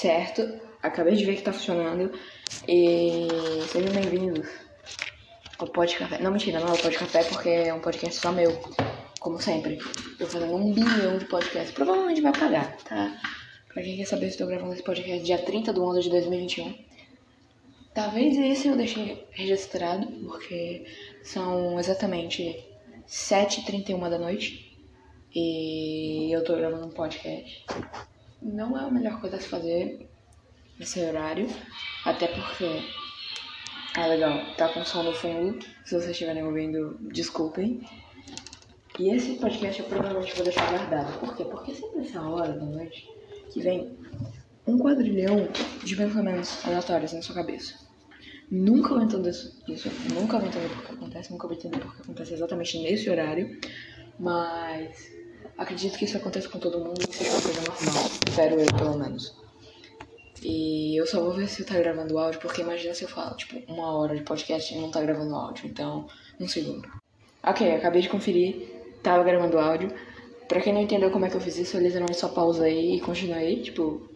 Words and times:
certo. 0.00 0.60
Acabei 0.80 1.16
de 1.16 1.24
ver 1.24 1.36
que 1.36 1.42
tá 1.42 1.52
funcionando. 1.52 2.12
E 2.68 3.26
sejam 3.66 3.92
bem-vindos 3.92 4.48
ao 5.58 5.66
Pod 5.66 5.96
Café. 5.96 6.18
Não, 6.20 6.30
mentira, 6.30 6.60
não 6.60 6.68
é 6.68 6.72
o 6.72 6.78
Pod 6.78 6.96
Café 6.96 7.24
porque 7.24 7.48
é 7.48 7.74
um 7.74 7.80
podcast 7.80 8.20
só 8.20 8.30
meu. 8.30 8.56
Como 9.18 9.40
sempre. 9.40 9.78
Eu 10.20 10.26
fazendo 10.28 10.54
um 10.54 10.72
bilhão 10.72 11.18
de 11.18 11.24
podcasts. 11.24 11.72
Provavelmente 11.72 12.20
vai 12.20 12.32
pagar, 12.32 12.76
tá? 12.84 13.20
Pra 13.72 13.82
quem 13.82 13.96
quer 13.96 14.04
saber, 14.04 14.26
eu 14.26 14.28
estou 14.28 14.46
gravando 14.46 14.72
esse 14.72 14.84
podcast 14.84 15.24
dia 15.24 15.38
30 15.38 15.72
de 15.72 15.80
11 15.80 16.02
de 16.02 16.10
2021. 16.10 16.78
Talvez 17.92 18.38
esse 18.38 18.68
eu 18.68 18.76
deixei 18.76 19.26
registrado, 19.32 20.06
porque 20.28 20.86
são 21.24 21.80
exatamente 21.80 22.64
7h31 23.08 24.08
da 24.08 24.18
noite. 24.18 24.78
E 25.34 26.32
eu 26.32 26.44
tô 26.44 26.54
gravando 26.54 26.86
um 26.86 26.90
podcast. 26.90 27.66
Não 28.40 28.78
é 28.78 28.84
a 28.84 28.90
melhor 28.90 29.20
coisa 29.20 29.36
a 29.36 29.40
se 29.40 29.48
fazer 29.48 30.08
nesse 30.78 31.00
horário. 31.00 31.48
Até 32.04 32.28
porque. 32.28 32.82
Ah, 33.96 34.06
legal. 34.06 34.54
Tá 34.56 34.68
com 34.68 34.84
som 34.84 35.02
no 35.02 35.12
fundo. 35.12 35.58
Se 35.84 35.94
vocês 35.94 36.10
estiverem 36.10 36.44
ouvindo, 36.44 36.96
desculpem. 37.00 37.82
E 38.98 39.10
esse 39.14 39.34
podcast 39.34 39.80
eu 39.80 39.88
provavelmente 39.88 40.34
vou 40.34 40.44
deixar 40.44 40.68
guardado. 40.70 41.18
Por 41.20 41.36
quê? 41.36 41.44
Porque 41.44 41.74
sempre 41.74 42.00
essa 42.00 42.20
hora 42.20 42.52
da 42.52 42.64
noite 42.64 43.08
que 43.52 43.60
vem 43.60 43.96
um 44.66 44.78
quadrilhão 44.78 45.48
de 45.82 45.96
pensamentos 45.96 46.64
aleatórios 46.66 47.12
na 47.12 47.22
sua 47.22 47.36
cabeça. 47.36 47.74
Nunca 48.50 48.90
vou 48.90 49.02
entender 49.02 49.30
isso, 49.30 49.62
isso, 49.68 49.90
nunca 50.14 50.38
vou 50.38 50.48
entender 50.48 50.68
por 50.68 50.84
que 50.84 50.92
acontece, 50.92 51.30
nunca 51.30 51.46
vou 51.46 51.56
entender 51.56 51.78
por 51.80 51.94
que 51.94 52.02
acontece 52.02 52.34
exatamente 52.34 52.78
nesse 52.82 53.08
horário, 53.10 53.58
mas 54.18 55.10
acredito 55.58 55.98
que 55.98 56.04
isso 56.04 56.16
aconteça 56.16 56.48
com 56.48 56.58
todo 56.58 56.78
mundo 56.78 57.02
e 57.02 57.12
seja 57.12 57.32
uma 57.32 57.42
coisa 57.42 57.60
normal, 57.60 58.10
espero 58.28 58.60
eu 58.60 58.74
pelo 58.74 58.96
menos. 58.96 59.34
E 60.40 60.96
eu 60.98 61.04
só 61.04 61.20
vou 61.20 61.32
ver 61.32 61.48
se 61.48 61.64
tá 61.64 61.76
gravando 61.76 62.16
áudio, 62.16 62.40
porque 62.40 62.62
imagina 62.62 62.94
se 62.94 63.02
eu 63.02 63.08
falo, 63.08 63.36
tipo, 63.36 63.60
uma 63.70 63.92
hora 63.98 64.14
de 64.14 64.22
podcast 64.22 64.72
e 64.72 64.78
não 64.78 64.90
tá 64.90 65.00
gravando 65.02 65.34
áudio, 65.34 65.66
então, 65.66 66.06
um 66.38 66.46
segundo. 66.46 66.88
Ok, 67.42 67.68
acabei 67.72 68.00
de 68.00 68.08
conferir, 68.08 68.68
tava 69.02 69.24
gravando 69.24 69.58
áudio. 69.58 69.92
Pra 70.46 70.60
quem 70.60 70.72
não 70.72 70.80
entendeu 70.80 71.10
como 71.10 71.26
é 71.26 71.28
que 71.28 71.36
eu 71.36 71.40
fiz 71.40 71.58
isso, 71.58 71.76
eu 71.76 71.82
literalmente 71.82 72.18
só 72.18 72.28
pausei 72.28 72.94
e 72.94 73.00
continuei, 73.00 73.60
tipo, 73.60 74.08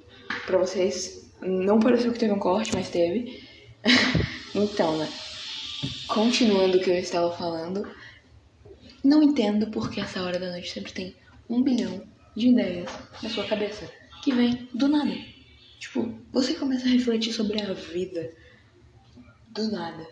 pra 0.46 0.58
vocês, 0.58 1.30
não 1.42 1.80
pareceu 1.80 2.12
que 2.12 2.18
teve 2.20 2.32
um 2.32 2.38
corte, 2.38 2.72
mas 2.72 2.88
teve. 2.88 3.42
então, 4.54 4.96
né, 4.96 5.08
continuando 6.06 6.78
o 6.78 6.80
que 6.80 6.88
eu 6.88 6.94
estava 6.94 7.32
falando, 7.32 7.86
não 9.02 9.22
entendo 9.22 9.66
porque 9.72 10.00
essa 10.00 10.22
hora 10.22 10.38
da 10.38 10.50
noite 10.50 10.70
sempre 10.70 10.92
tem 10.92 11.16
um 11.52 11.62
bilhão 11.62 12.02
de 12.34 12.48
ideias 12.48 12.90
na 13.22 13.28
sua 13.28 13.46
cabeça, 13.46 13.86
que 14.24 14.32
vem 14.32 14.68
do 14.72 14.88
nada. 14.88 15.14
Tipo, 15.78 16.18
você 16.32 16.54
começa 16.54 16.86
a 16.86 16.90
refletir 16.90 17.32
sobre 17.32 17.60
a 17.60 17.72
vida 17.74 18.32
do 19.48 19.70
nada. 19.70 20.06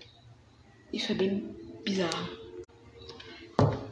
Isso 0.92 1.12
é 1.12 1.14
bem 1.14 1.56
bizarro. 1.82 2.28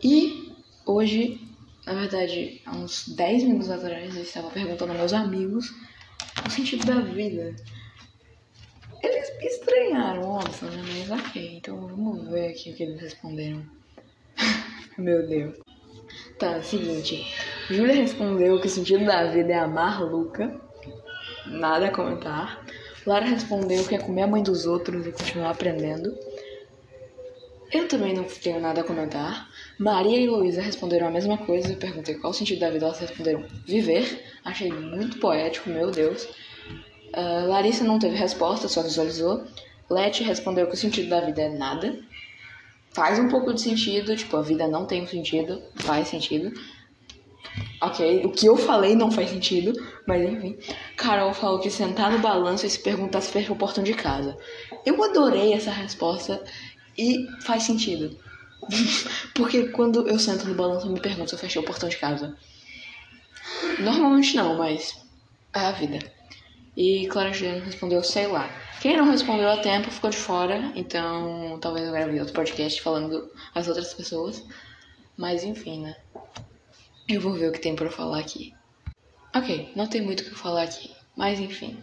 E 0.03 0.53
hoje, 0.85 1.41
na 1.87 1.95
verdade, 1.95 2.61
há 2.67 2.77
uns 2.77 3.09
10 3.09 3.45
minutos 3.45 3.71
atrás, 3.71 4.15
eu 4.15 4.23
estava 4.23 4.51
perguntando 4.51 4.93
aos 4.93 4.99
meus 4.99 5.13
amigos 5.15 5.75
o 6.47 6.51
sentido 6.51 6.85
da 6.85 7.01
vida. 7.01 7.57
Eles 9.03 9.39
me 9.39 9.47
estranharam, 9.47 10.23
óbvio, 10.23 10.71
né? 10.71 10.83
Mas 10.99 11.11
ok, 11.11 11.57
então 11.57 11.87
vamos 11.87 12.29
ver 12.29 12.49
aqui 12.49 12.71
o 12.71 12.75
que 12.75 12.83
eles 12.83 13.01
responderam. 13.01 13.65
Meu 14.99 15.27
Deus. 15.27 15.68
Tá, 16.39 16.63
seguinte. 16.63 17.27
Júlia 17.69 17.95
respondeu 17.95 18.61
que 18.61 18.67
o 18.67 18.71
sentido 18.71 19.05
da 19.05 19.25
vida 19.25 19.53
é 19.53 19.59
amar 19.59 20.03
Luca. 20.03 20.61
Nada 21.47 21.87
a 21.87 21.91
comentar. 21.91 22.65
Lara 23.07 23.25
respondeu 23.25 23.85
que 23.85 23.95
é 23.95 23.99
comer 23.99 24.23
a 24.23 24.27
mãe 24.27 24.43
dos 24.43 24.67
outros 24.67 25.07
e 25.07 25.13
continuar 25.13 25.51
aprendendo. 25.51 26.15
Eu 27.73 27.89
também 27.89 28.15
não 28.15 28.25
tenho 28.25 28.61
nada 28.61 28.81
a 28.81 28.85
comentar. 28.85 29.49
Maria 29.79 30.19
e 30.19 30.29
Luísa 30.29 30.63
responderam 30.63 31.09
a 31.09 31.11
mesma 31.11 31.37
coisa. 31.39 31.73
Eu 31.73 31.77
perguntei 31.77 32.15
qual 32.15 32.31
o 32.31 32.35
sentido 32.35 32.61
da 32.61 32.71
vida, 32.71 32.87
elas 32.87 32.99
responderam 32.99 33.45
viver. 33.67 34.25
Achei 34.45 34.73
muito 34.73 35.19
poético, 35.19 35.69
meu 35.69 35.91
Deus. 35.91 36.25
Uh, 37.15 37.47
Larissa 37.47 37.85
não 37.85 37.99
teve 37.99 38.17
resposta, 38.17 38.69
só 38.69 38.83
visualizou. 38.83 39.45
Leti 39.91 40.23
respondeu 40.23 40.67
que 40.67 40.75
o 40.75 40.79
sentido 40.79 41.09
da 41.09 41.21
vida 41.21 41.43
é 41.43 41.49
nada. 41.49 41.99
Faz 42.99 43.17
um 43.17 43.29
pouco 43.29 43.55
de 43.55 43.61
sentido, 43.61 44.17
tipo, 44.17 44.37
a 44.37 44.43
vida 44.43 44.67
não 44.67 44.85
tem 44.85 45.07
sentido, 45.07 45.63
faz 45.77 46.09
sentido. 46.09 46.53
Ok, 47.81 48.25
o 48.25 48.33
que 48.33 48.47
eu 48.47 48.57
falei 48.57 48.97
não 48.97 49.09
faz 49.09 49.31
sentido, 49.31 49.73
mas 50.05 50.29
enfim. 50.29 50.59
Carol 50.97 51.33
falou 51.33 51.61
que 51.61 51.71
sentar 51.71 52.11
no 52.11 52.19
balanço 52.19 52.67
e 52.67 52.71
se 52.71 52.83
perguntar 52.83 53.21
se 53.21 53.31
fecha 53.31 53.53
o 53.53 53.57
portão 53.57 53.85
de 53.85 53.95
casa. 53.95 54.37
Eu 54.85 55.01
adorei 55.05 55.53
essa 55.53 55.71
resposta 55.71 56.43
e 56.99 57.25
faz 57.43 57.63
sentido. 57.63 58.19
Porque 59.33 59.69
quando 59.69 60.09
eu 60.09 60.19
sento 60.19 60.49
no 60.49 60.57
balanço 60.57 60.89
eu 60.89 60.93
me 60.93 61.01
pergunto 61.01 61.29
se 61.29 61.37
eu 61.37 61.39
fechei 61.39 61.63
o 61.63 61.65
portão 61.65 61.89
de 61.89 61.99
casa. 61.99 62.37
Normalmente 63.79 64.35
não, 64.35 64.59
mas 64.59 64.93
é 65.55 65.61
a 65.61 65.71
vida. 65.71 66.01
E 66.79 67.09
Clara 67.09 67.33
Juliana 67.33 67.65
respondeu, 67.65 68.05
sei 68.05 68.29
lá. 68.29 68.49
Quem 68.81 68.97
não 68.97 69.11
respondeu 69.11 69.51
a 69.51 69.57
tempo 69.57 69.91
ficou 69.91 70.11
de 70.11 70.17
fora, 70.17 70.73
então 70.77 71.59
talvez 71.61 71.85
eu 71.85 71.91
grave 71.91 72.21
outro 72.21 72.33
podcast 72.33 72.81
falando 72.81 73.29
as 73.53 73.67
outras 73.67 73.93
pessoas. 73.93 74.47
Mas 75.17 75.43
enfim, 75.43 75.83
né? 75.83 75.97
Eu 77.09 77.21
vou 77.21 77.33
ver 77.33 77.49
o 77.49 77.53
que 77.53 77.59
tem 77.59 77.75
pra 77.75 77.91
falar 77.91 78.21
aqui. 78.21 78.55
Ok, 79.35 79.73
não 79.75 79.89
tem 79.89 80.01
muito 80.03 80.21
o 80.21 80.25
que 80.27 80.37
falar 80.37 80.63
aqui, 80.63 80.95
mas 81.17 81.41
enfim. 81.41 81.83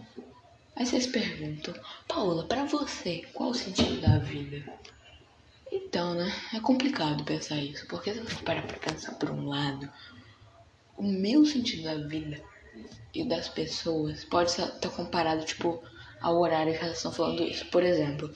Aí 0.78 0.86
vocês 0.86 1.08
perguntam, 1.08 1.74
Paula, 2.08 2.48
para 2.48 2.64
você, 2.64 3.28
qual 3.34 3.50
o 3.50 3.54
sentido 3.54 4.00
da 4.00 4.20
vida? 4.20 4.64
Então, 5.70 6.14
né? 6.14 6.32
É 6.54 6.62
complicado 6.62 7.26
pensar 7.26 7.58
isso, 7.58 7.86
porque 7.88 8.14
se 8.14 8.22
você 8.22 8.42
parar 8.46 8.66
pra 8.66 8.78
pensar 8.78 9.12
por 9.16 9.30
um 9.30 9.50
lado, 9.50 9.92
o 10.96 11.04
meu 11.04 11.46
sentido 11.46 11.84
da 11.84 12.08
vida 12.08 12.42
e 13.14 13.28
das 13.28 13.48
pessoas 13.48 14.24
pode 14.26 14.52
estar 14.52 14.90
comparado, 14.90 15.46
tipo, 15.46 15.82
ao 16.22 16.40
horário 16.40 16.78
que 16.78 16.84
elas 16.84 16.98
estão 16.98 17.12
falando 17.12 17.44
isso. 17.44 17.66
Por 17.68 17.84
exemplo, 17.84 18.30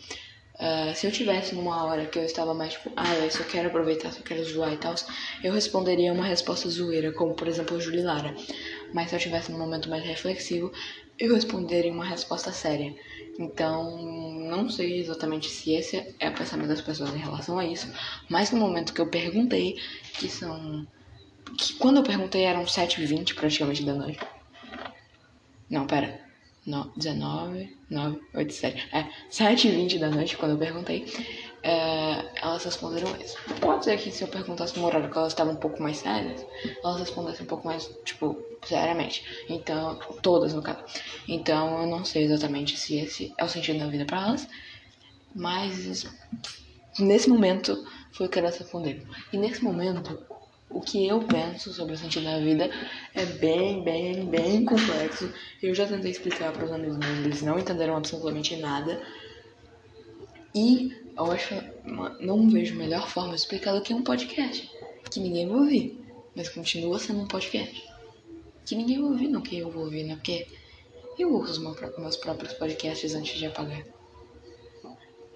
uh, 0.55 0.95
se 0.95 1.05
eu 1.07 1.11
tivesse 1.11 1.55
numa 1.55 1.83
hora 1.85 2.05
que 2.05 2.17
eu 2.17 2.23
estava 2.23 2.53
mais, 2.53 2.73
tipo, 2.73 2.91
ah, 2.95 3.16
eu 3.16 3.31
só 3.31 3.44
quero 3.44 3.67
aproveitar, 3.67 4.11
só 4.11 4.22
quero 4.22 4.44
zoar 4.44 4.73
e 4.73 4.77
tal, 4.77 4.95
eu 5.44 5.53
responderia 5.53 6.13
uma 6.13 6.25
resposta 6.25 6.69
zoeira, 6.69 7.11
como, 7.11 7.33
por 7.33 7.47
exemplo, 7.47 7.77
o 7.77 7.81
Júlio 7.81 8.05
Lara. 8.05 8.35
Mas 8.94 9.09
se 9.09 9.16
eu 9.16 9.19
tivesse 9.19 9.51
num 9.51 9.59
momento 9.59 9.89
mais 9.89 10.03
reflexivo, 10.03 10.71
eu 11.19 11.33
responderia 11.33 11.91
uma 11.91 12.06
resposta 12.06 12.51
séria. 12.51 12.95
Então, 13.38 13.97
não 14.50 14.69
sei 14.69 15.00
exatamente 15.00 15.50
se 15.50 15.73
esse 15.73 16.16
é 16.19 16.29
o 16.29 16.33
pensamento 16.33 16.67
das 16.67 16.81
pessoas 16.81 17.13
em 17.13 17.19
relação 17.19 17.57
a 17.57 17.66
isso, 17.66 17.91
mas 18.29 18.51
no 18.51 18.59
momento 18.59 18.94
que 18.94 19.01
eu 19.01 19.09
perguntei, 19.09 19.77
que 20.13 20.27
são. 20.27 20.85
Que 21.57 21.73
quando 21.73 21.97
eu 21.97 22.03
perguntei 22.03 22.43
eram 22.43 22.63
7h20 22.63 23.35
praticamente 23.35 23.83
da 23.83 23.93
noite. 23.93 24.19
Não, 25.69 25.85
pera. 25.85 26.19
Não, 26.65 26.91
19, 26.95 27.77
9, 27.89 28.19
8, 28.33 28.53
7. 28.53 28.89
É, 28.91 29.07
7h20 29.31 29.97
da 29.99 30.09
noite 30.09 30.38
quando 30.38 30.51
eu 30.51 30.57
perguntei. 30.57 31.05
É, 31.63 32.25
elas 32.41 32.63
responderam 32.63 33.09
isso. 33.21 33.38
Pode 33.59 33.85
ser 33.85 33.97
que 33.97 34.11
se 34.11 34.23
eu 34.23 34.27
perguntasse 34.27 34.77
no 34.77 34.85
horário 34.85 35.09
que 35.09 35.17
elas 35.17 35.33
estavam 35.33 35.53
um 35.53 35.57
pouco 35.57 35.81
mais 35.81 35.97
sérias, 35.97 36.45
elas 36.83 36.99
respondessem 36.99 37.43
um 37.43 37.47
pouco 37.49 37.65
mais, 37.67 37.89
tipo, 38.05 38.38
seriamente. 38.65 39.23
Então, 39.49 39.99
todas 40.21 40.53
no 40.53 40.61
caso. 40.61 40.83
Então, 41.27 41.81
eu 41.81 41.88
não 41.88 42.05
sei 42.05 42.23
exatamente 42.23 42.77
se 42.77 42.97
esse 42.97 43.33
é 43.38 43.43
o 43.43 43.49
sentido 43.49 43.79
da 43.79 43.88
vida 43.88 44.05
para 44.05 44.27
elas, 44.27 44.47
mas 45.35 46.05
nesse 46.99 47.29
momento 47.29 47.85
foi 48.11 48.27
o 48.27 48.29
que 48.29 48.39
elas 48.39 48.57
responderam. 48.57 49.03
E 49.33 49.38
nesse 49.38 49.63
momento, 49.63 50.19
o 50.69 50.80
que 50.80 51.07
eu 51.07 51.19
penso 51.22 51.74
sobre 51.74 51.94
o 51.94 51.97
sentido 51.97 52.25
da 52.25 52.40
vida 52.40 52.69
é 53.16 53.25
bem, 53.25 53.84
bem, 53.84 54.25
bem 54.25 54.63
complexo. 54.63 55.31
Eu 55.62 55.74
já 55.74 55.88
tentei 55.88 56.12
explicar 56.12 56.53
para 56.53 56.66
os 56.66 56.72
amigos 56.72 56.98
meus, 56.98 57.19
eles 57.19 57.42
não 57.42 57.57
entenderam 57.57 57.98
absolutamente 57.98 58.56
nada. 58.57 59.01
E 60.54 60.95
eu 61.18 61.31
acho, 61.31 61.56
não 62.19 62.48
vejo 62.50 62.75
melhor 62.75 63.07
forma 63.07 63.31
de 63.31 63.38
explicar 63.38 63.74
do 63.74 63.81
que 63.81 63.94
um 63.94 64.04
podcast, 64.04 64.69
que 65.10 65.19
ninguém 65.19 65.48
vai 65.48 65.57
ouvir, 65.57 66.06
mas 66.36 66.50
continua 66.50 67.00
sendo 67.00 67.22
um 67.22 67.27
podcast. 67.27 67.88
Que 68.65 68.75
ninguém 68.75 69.01
vai 69.01 69.12
ouvir, 69.12 69.27
não 69.27 69.42
que 69.42 69.57
eu 69.57 69.72
vou 69.72 69.86
ouvir, 69.86 70.04
né? 70.04 70.15
Porque 70.15 70.48
eu 71.18 71.36
os 71.36 71.57
meus 71.57 72.15
próprios 72.18 72.54
podcasts 72.54 73.15
antes 73.15 73.38
de 73.38 73.48
apagar. 73.48 73.83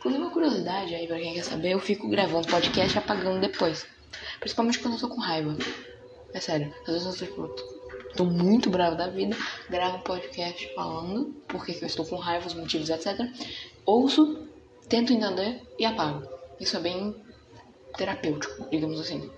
Por 0.01 0.11
uma 0.11 0.31
curiosidade 0.31 0.93
aí, 0.93 1.07
pra 1.07 1.17
quem 1.17 1.33
quer 1.33 1.43
saber, 1.43 1.71
eu 1.73 1.79
fico 1.79 2.07
gravando 2.07 2.47
podcast 2.47 2.95
e 2.95 2.99
apagando 2.99 3.39
depois. 3.39 3.92
Principalmente 4.39 4.79
quando 4.79 4.95
eu 4.95 4.99
tô 4.99 5.09
com 5.09 5.21
raiva. 5.21 5.55
É 6.33 6.39
sério, 6.39 6.73
às 6.81 6.93
vezes 6.93 7.21
eu 7.21 7.27
tô, 7.27 7.47
tipo, 7.47 7.73
tô 8.15 8.25
muito 8.25 8.69
bravo 8.69 8.95
da 8.95 9.07
vida, 9.07 9.35
gravo 9.69 9.97
um 9.97 10.01
podcast 10.01 10.73
falando 10.73 11.35
porque 11.47 11.77
eu 11.79 11.85
estou 11.85 12.05
com 12.05 12.15
raiva, 12.15 12.47
os 12.47 12.53
motivos, 12.53 12.89
etc. 12.89 13.19
Ouço, 13.85 14.47
tento 14.89 15.13
entender 15.13 15.61
e 15.77 15.85
apago. 15.85 16.27
Isso 16.59 16.77
é 16.77 16.79
bem 16.79 17.15
terapêutico, 17.97 18.67
digamos 18.69 18.99
assim. 18.99 19.29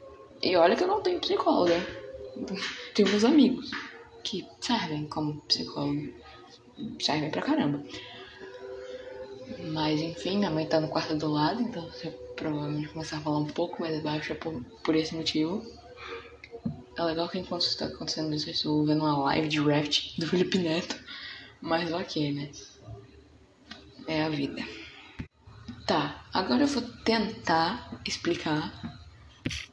E 0.42 0.56
olha 0.56 0.75
que 0.75 0.83
eu 0.83 0.88
não 0.88 1.01
tenho 1.01 1.19
psicóloga. 1.19 1.75
Tenho 2.94 3.10
meus 3.10 3.24
amigos 3.24 3.72
que 4.24 4.45
servem 4.60 5.06
como 5.07 5.42
psicólogo. 5.42 6.13
servem 7.00 7.31
pra 7.31 7.42
caramba. 7.42 7.83
Mas 9.74 10.01
enfim, 10.01 10.38
minha 10.38 10.50
mãe 10.50 10.66
tá 10.66 10.80
no 10.80 10.89
quarto 10.89 11.16
do 11.16 11.31
lado, 11.31 11.62
então 11.62 11.83
você 11.83 12.13
provavelmente 12.35 12.89
começar 12.89 13.17
a 13.17 13.21
falar 13.21 13.39
um 13.39 13.47
pouco 13.47 13.81
mais 13.81 14.01
baixo 14.01 14.33
é 14.33 14.35
por, 14.35 14.63
por 14.83 14.95
esse 14.95 15.15
motivo. 15.15 15.65
É 16.97 17.03
legal 17.03 17.27
que 17.27 17.37
enquanto 17.37 17.61
isso 17.61 17.77
tá 17.77 17.85
acontecendo 17.85 18.33
isso, 18.33 18.49
eu 18.49 18.53
estou 18.53 18.85
vendo 18.85 19.01
uma 19.01 19.17
live 19.25 19.47
de 19.47 19.59
raft 19.59 20.17
do 20.17 20.27
Felipe 20.27 20.57
Neto. 20.57 20.95
Mas 21.61 21.91
ok, 21.91 22.31
né? 22.31 22.49
É 24.07 24.23
a 24.23 24.29
vida. 24.29 24.63
Tá, 25.85 26.25
agora 26.33 26.63
eu 26.63 26.67
vou 26.67 26.81
tentar 27.03 28.01
explicar 28.05 29.01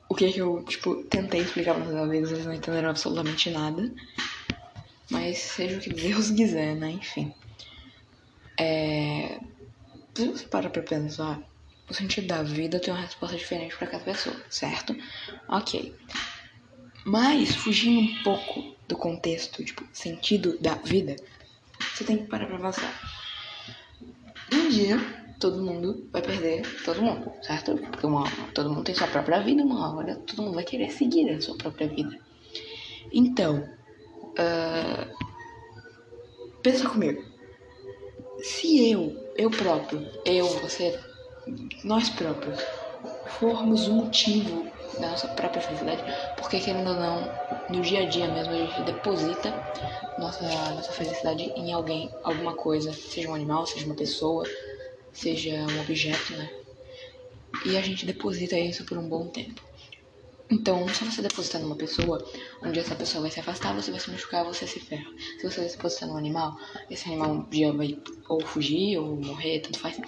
o 0.09 0.15
que 0.15 0.27
é 0.27 0.33
que 0.33 0.41
eu, 0.41 0.63
tipo, 0.65 1.05
tentei 1.05 1.41
explicar 1.41 1.75
para 1.75 1.85
meus 1.85 1.97
amigos, 1.97 2.31
eles 2.31 2.45
não 2.45 2.53
entenderam 2.53 2.91
absolutamente 2.91 3.49
nada. 3.51 3.91
Mas 5.11 5.39
seja 5.39 5.79
o 5.79 5.81
que 5.81 5.91
Deus 5.91 6.31
quiser, 6.31 6.77
né? 6.77 6.91
Enfim. 6.91 7.33
É... 8.59 9.41
Se 10.15 10.29
você 10.29 10.45
para 10.47 10.69
pra 10.69 10.83
pensar, 10.83 11.41
o 11.93 11.95
sentido 11.95 12.27
da 12.27 12.43
vida 12.43 12.81
tem 12.81 12.93
uma 12.93 13.03
resposta 13.03 13.37
diferente 13.37 13.77
para 13.77 13.87
cada 13.87 14.03
pessoa, 14.03 14.35
certo? 14.49 14.97
Ok. 15.47 15.95
Mas, 17.05 17.55
fugindo 17.55 18.01
um 18.01 18.23
pouco 18.23 18.75
do 18.89 18.97
contexto, 18.97 19.63
tipo, 19.63 19.87
sentido 19.93 20.59
da 20.59 20.75
vida, 20.75 21.17
você 21.95 22.03
tem 22.05 22.17
que 22.17 22.29
parar 22.29 22.47
pra 22.47 22.59
pensar. 22.59 22.99
Um 24.53 24.71
dia, 24.71 24.99
todo 25.39 25.63
mundo 25.63 26.09
vai 26.11 26.23
perder 26.23 26.63
todo 26.83 27.03
mundo, 27.03 27.31
certo? 27.43 27.77
Porque 27.77 28.07
uma, 28.07 28.25
todo 28.55 28.71
mundo 28.71 28.85
tem 28.85 28.95
sua 28.95 29.09
própria 29.09 29.41
vida, 29.41 29.63
uma 29.63 29.95
hora 29.95 30.17
todo 30.17 30.43
mundo 30.43 30.55
vai 30.55 30.65
querer 30.65 30.91
seguir 30.91 31.29
a 31.29 31.41
sua 31.43 31.59
própria 31.59 31.89
vida. 31.89 32.19
Então, 33.13 33.69
uh, 34.39 35.17
pensa 36.63 36.89
comigo. 36.89 37.23
Se 38.39 38.91
eu, 38.91 39.15
eu 39.37 39.51
próprio, 39.51 40.09
eu, 40.25 40.49
você, 40.61 40.99
nós 41.85 42.09
próprios, 42.11 42.61
formos 43.39 43.89
o 43.89 43.95
motivo 43.95 44.71
da 44.99 45.11
nossa 45.11 45.29
própria 45.29 45.63
felicidade, 45.63 46.03
porque 46.37 46.61
querendo 46.61 46.91
ou 46.91 46.97
não, 46.97 47.33
no 47.69 47.81
dia 47.81 48.03
a 48.03 48.09
dia 48.09 48.29
mesmo 48.29 48.53
a 48.53 48.57
gente 48.57 48.83
deposita 48.83 49.53
nossa, 50.19 50.45
nossa 50.75 50.93
felicidade 50.93 51.43
em 51.43 51.73
alguém, 51.73 52.11
alguma 52.23 52.55
coisa, 52.55 52.93
seja 52.93 53.29
um 53.29 53.35
animal, 53.35 53.67
seja 53.67 53.87
uma 53.87 53.95
pessoa, 53.95 54.45
seja 55.13 55.55
um 55.55 55.81
objeto, 55.81 56.33
né? 56.35 56.51
E 57.67 57.77
a 57.77 57.83
gente 57.83 58.07
deposita 58.07 58.59
isso 58.59 58.85
por 58.85 58.99
um 58.99 59.09
bom 59.09 59.29
tempo. 59.29 59.61
Então, 60.51 60.87
se 60.89 61.05
você 61.05 61.23
depositar 61.23 61.63
numa 61.63 61.77
pessoa, 61.77 62.23
um 62.63 62.71
dia 62.71 62.83
essa 62.83 62.95
pessoa 62.95 63.23
vai 63.23 63.31
se 63.31 63.41
afastar, 63.41 63.75
você 63.75 63.91
vai 63.91 63.99
se 63.99 64.11
machucar, 64.11 64.45
você 64.45 64.67
se 64.67 64.81
ferra. 64.81 65.11
Se 65.41 65.51
você 65.51 65.63
depositar 65.63 66.09
num 66.09 66.17
animal, 66.17 66.55
esse 66.91 67.09
animal 67.09 67.31
um 67.31 67.49
dia 67.49 67.73
vai 67.73 67.97
ou 68.29 68.45
fugir 68.45 68.99
ou 68.99 69.17
morrer, 69.17 69.61
tanto 69.61 69.79
faz. 69.79 69.99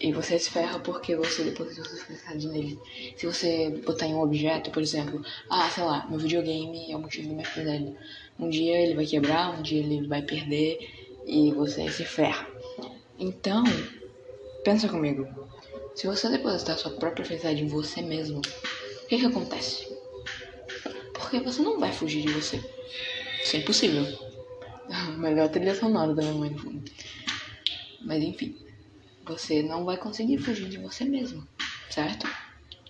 E 0.00 0.12
você 0.12 0.38
se 0.38 0.50
ferra 0.50 0.78
porque 0.78 1.16
você 1.16 1.42
depositou 1.42 1.84
sua 1.84 1.98
felicidade 1.98 2.46
nele. 2.46 2.78
Se 3.16 3.26
você 3.26 3.70
botar 3.84 4.06
em 4.06 4.14
um 4.14 4.22
objeto, 4.22 4.70
por 4.70 4.80
exemplo, 4.80 5.24
ah, 5.50 5.68
sei 5.70 5.82
lá, 5.82 6.06
meu 6.08 6.20
videogame 6.20 6.92
é 6.92 6.96
o 6.96 7.00
motivo 7.00 7.28
da 7.28 7.34
minha 7.34 7.46
felicidade. 7.46 7.96
Um 8.38 8.48
dia 8.48 8.78
ele 8.80 8.94
vai 8.94 9.06
quebrar, 9.06 9.58
um 9.58 9.62
dia 9.62 9.80
ele 9.80 10.06
vai 10.06 10.22
perder 10.22 10.78
e 11.26 11.50
você 11.52 11.90
se 11.90 12.04
ferra. 12.04 12.46
Então, 13.18 13.64
pensa 14.62 14.88
comigo. 14.88 15.26
Se 15.96 16.06
você 16.06 16.28
depositar 16.28 16.78
sua 16.78 16.92
própria 16.92 17.24
felicidade 17.24 17.64
em 17.64 17.66
você 17.66 18.00
mesmo, 18.00 18.38
o 18.38 19.06
que 19.08 19.18
que 19.18 19.26
acontece? 19.26 19.84
Porque 21.12 21.40
você 21.40 21.60
não 21.60 21.80
vai 21.80 21.90
fugir 21.90 22.22
de 22.22 22.32
você. 22.32 22.62
Isso 23.42 23.56
é 23.56 23.58
impossível. 23.58 24.06
Melhor 25.18 25.48
trilha 25.48 25.74
sonora 25.74 26.14
da 26.14 26.22
minha 26.22 26.34
mãe 26.34 26.50
no 26.50 26.58
fundo. 26.58 26.90
Mas 28.00 28.22
enfim 28.22 28.67
você 29.28 29.62
não 29.62 29.84
vai 29.84 29.98
conseguir 29.98 30.38
fugir 30.38 30.68
de 30.68 30.78
você 30.78 31.04
mesmo, 31.04 31.46
certo? 31.90 32.26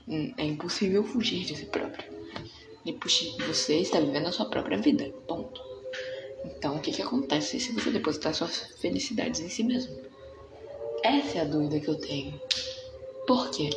Hum, 0.07 0.33
é 0.39 0.45
impossível 0.45 1.03
fugir 1.03 1.45
de 1.45 1.57
si 1.57 1.67
próprio. 1.67 2.09
E 2.87 2.97
você 3.47 3.81
está 3.81 4.01
vivendo 4.01 4.29
a 4.29 4.33
sua 4.33 4.49
própria 4.49 4.79
vida, 4.79 5.13
ponto. 5.27 5.61
Então, 6.45 6.77
o 6.77 6.81
que, 6.81 6.93
que 6.93 7.03
acontece 7.03 7.59
se 7.59 7.73
você 7.73 7.91
depositar 7.91 8.33
suas 8.33 8.57
felicidades 8.81 9.41
em 9.41 9.49
si 9.49 9.65
mesmo? 9.65 9.95
Essa 11.03 11.39
é 11.39 11.41
a 11.43 11.45
dúvida 11.45 11.81
que 11.81 11.89
eu 11.89 12.01
tenho. 12.01 12.41
Por 13.27 13.51
quê? 13.51 13.69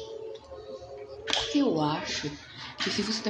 Porque 1.26 1.58
eu 1.60 1.82
acho 1.82 2.32
que 2.84 2.90
se 2.90 3.02
você 3.02 3.22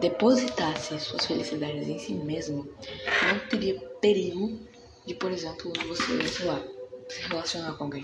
depositasse, 0.00 0.98
suas 0.98 1.26
felicidades 1.26 1.88
em 1.88 1.98
si 1.98 2.14
mesmo, 2.14 2.64
não 3.22 3.38
teria 3.48 3.78
perigo 4.00 4.58
de, 5.06 5.14
por 5.14 5.30
exemplo, 5.30 5.72
você, 5.86 6.26
sei 6.28 6.46
lá, 6.46 6.62
se 7.08 7.22
relacionar 7.22 7.74
com 7.74 7.84
alguém. 7.84 8.02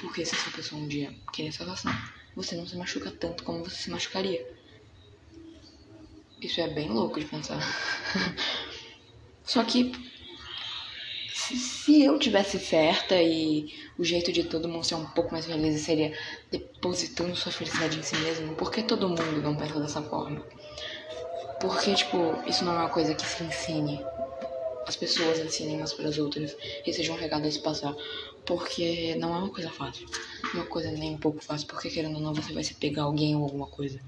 Porque 0.00 0.24
se 0.24 0.34
essa 0.34 0.50
pessoa 0.50 0.80
um 0.80 0.88
dia 0.88 1.14
querer 1.32 1.52
se 1.52 1.60
relacionar, 1.60 2.14
você 2.34 2.54
não 2.54 2.66
se 2.66 2.76
machuca 2.76 3.10
tanto 3.10 3.44
como 3.44 3.64
você 3.64 3.76
se 3.76 3.90
machucaria. 3.90 4.46
Isso 6.40 6.60
é 6.60 6.68
bem 6.68 6.88
louco 6.88 7.18
de 7.18 7.26
pensar. 7.26 7.60
Só 9.42 9.64
que 9.64 9.92
se, 11.32 12.02
eu 12.02 12.18
tivesse 12.18 12.58
certa 12.58 13.14
e 13.22 13.72
o 13.96 14.04
jeito 14.04 14.32
de 14.32 14.44
todo 14.44 14.68
mundo 14.68 14.84
ser 14.84 14.96
um 14.96 15.06
pouco 15.06 15.32
mais 15.32 15.46
feliz 15.46 15.80
seria 15.80 16.12
depositando 16.50 17.36
sua 17.36 17.52
felicidade 17.52 17.98
em 17.98 18.02
si 18.02 18.16
mesmo, 18.16 18.54
por 18.56 18.70
que 18.70 18.82
todo 18.82 19.08
mundo 19.08 19.40
não 19.40 19.56
pensa 19.56 19.80
dessa 19.80 20.02
forma? 20.02 20.44
Porque, 21.60 21.94
tipo, 21.94 22.16
isso 22.46 22.64
não 22.64 22.72
é 22.72 22.80
uma 22.80 22.90
coisa 22.90 23.14
que 23.14 23.24
se 23.24 23.44
ensine. 23.44 24.04
As 24.86 24.94
pessoas 24.94 25.40
ensinem 25.40 25.78
umas 25.78 25.92
para 25.92 26.08
as 26.08 26.16
outras 26.16 26.56
e 26.86 26.92
seja 26.92 27.12
um 27.12 27.16
recado 27.16 27.48
a 27.48 27.60
passar. 27.60 27.94
Porque 28.44 29.16
não 29.16 29.34
é 29.34 29.38
uma 29.38 29.50
coisa 29.50 29.68
fácil. 29.68 30.06
Não 30.44 30.60
é 30.60 30.64
uma 30.64 30.66
coisa 30.66 30.90
nem 30.92 31.14
um 31.14 31.18
pouco 31.18 31.42
fácil, 31.42 31.66
porque 31.66 31.90
querendo 31.90 32.14
ou 32.14 32.20
não, 32.20 32.32
você 32.32 32.52
vai 32.52 32.62
se 32.62 32.74
pegar 32.74 33.02
alguém 33.02 33.34
ou 33.34 33.42
alguma 33.42 33.66
coisa. 33.66 34.00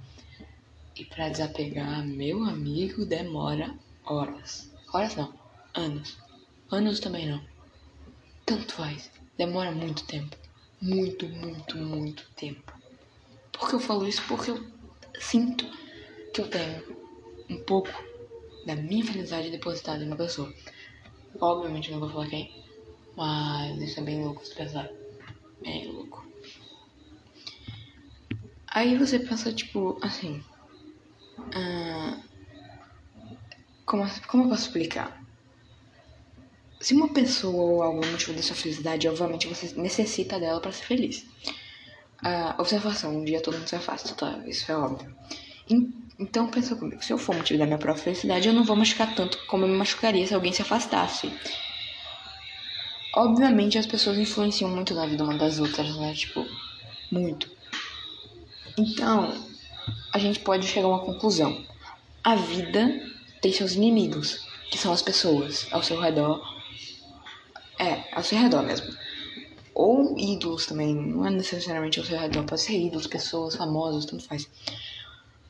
E 0.97 1.05
para 1.05 1.29
desapegar, 1.29 2.07
meu 2.07 2.45
amigo, 2.45 3.05
demora 3.05 3.75
horas. 4.05 4.71
Horas 4.93 5.17
não, 5.17 5.35
anos. 5.75 6.17
Anos 6.71 7.01
também 7.01 7.27
não. 7.27 7.43
Tanto 8.47 8.73
faz. 8.75 9.11
Demora 9.37 9.73
muito 9.73 10.07
tempo. 10.07 10.37
Muito, 10.81 11.29
muito, 11.29 11.77
muito 11.77 12.25
tempo. 12.37 12.73
Por 13.53 13.69
que 13.69 13.75
eu 13.75 13.81
falo 13.81 14.07
isso? 14.07 14.23
Porque 14.29 14.53
eu 14.53 14.65
sinto 15.21 15.69
que 16.33 16.41
eu 16.41 16.49
tenho 16.49 16.97
um 17.51 17.59
pouco 17.65 17.91
da 18.69 18.77
minha 18.77 19.05
felicidade 19.05 19.51
depositada 19.51 20.05
em 20.05 20.07
uma 20.07 20.17
pessoa. 20.17 20.53
Obviamente 21.41 21.91
não 21.91 22.01
vou 22.01 22.11
falar 22.11 22.29
quem, 22.29 22.55
mas 23.17 23.81
isso 23.81 23.99
é 23.99 24.03
bem 24.03 24.23
louco 24.23 24.45
de 24.45 24.55
pensar. 24.55 24.91
Bem 25.63 25.91
louco. 25.91 26.27
Aí 28.67 28.97
você 28.97 29.19
pensa, 29.19 29.51
tipo, 29.53 29.99
assim. 30.03 30.45
Uh, 31.39 32.23
como, 33.87 34.05
como 34.27 34.45
eu 34.45 34.49
posso 34.51 34.67
explicar? 34.67 35.25
Se 36.79 36.93
uma 36.95 37.13
pessoa 37.13 37.73
ou 37.73 37.83
algum 37.83 38.07
motivo 38.11 38.35
da 38.35 38.43
sua 38.43 38.55
felicidade, 38.55 39.09
obviamente 39.09 39.49
você 39.49 39.75
necessita 39.81 40.39
dela 40.39 40.61
para 40.61 40.73
ser 40.73 40.85
feliz. 40.85 41.23
Uh, 42.23 42.61
observação, 42.61 43.17
um 43.17 43.25
dia 43.25 43.41
todo 43.41 43.57
mundo 43.57 43.67
se 43.67 43.77
afasta, 43.77 44.15
tá? 44.15 44.43
Isso 44.47 44.71
é 44.71 44.77
óbvio. 44.77 45.17
Então 46.19 46.51
pensa 46.51 46.75
comigo, 46.75 47.03
se 47.03 47.13
eu 47.13 47.19
for 47.19 47.37
motivo 47.37 47.61
da 47.61 47.67
minha 47.67 47.79
própria 47.79 48.03
felicidade, 48.05 48.49
eu 48.49 48.55
não 48.55 48.65
vou 48.65 48.75
machucar 48.75 49.15
tanto 49.15 49.39
como 49.47 49.65
eu 49.65 49.69
me 49.69 49.77
machucaria 49.77 50.27
se 50.27 50.35
alguém 50.35 50.53
se 50.53 50.63
afastasse. 50.63 51.33
Obviamente 53.15 53.79
as 53.79 53.87
pessoas 53.87 54.19
influenciam 54.19 54.71
muito 54.71 54.95
na 54.95 55.07
vida 55.07 55.23
uma 55.23 55.39
das 55.39 55.61
outras, 55.61 55.97
né? 55.97 56.13
Tipo, 56.15 56.45
muito. 57.11 57.49
Então, 58.77 59.33
a 60.13 60.19
gente 60.19 60.41
pode 60.41 60.67
chegar 60.67 60.87
a 60.87 60.91
uma 60.91 61.05
conclusão. 61.05 61.65
A 62.23 62.35
vida 62.35 63.01
tem 63.41 63.53
seus 63.53 63.73
inimigos, 63.73 64.41
que 64.71 64.79
são 64.79 64.93
as 64.93 65.03
pessoas 65.03 65.69
ao 65.71 65.83
seu 65.83 66.01
redor. 66.01 66.41
É, 67.79 68.05
ao 68.13 68.25
seu 68.25 68.39
redor 68.39 68.63
mesmo. 68.63 68.93
Ou 69.73 70.19
ídolos 70.19 70.67
também, 70.67 70.95
não 70.95 71.25
é 71.25 71.31
necessariamente 71.31 72.01
ao 72.01 72.05
seu 72.05 72.19
redor, 72.19 72.45
pode 72.45 72.61
ser 72.61 72.77
ídolos, 72.77 73.07
pessoas 73.07 73.55
famosas, 73.55 74.05
tanto 74.05 74.27
faz. 74.27 74.49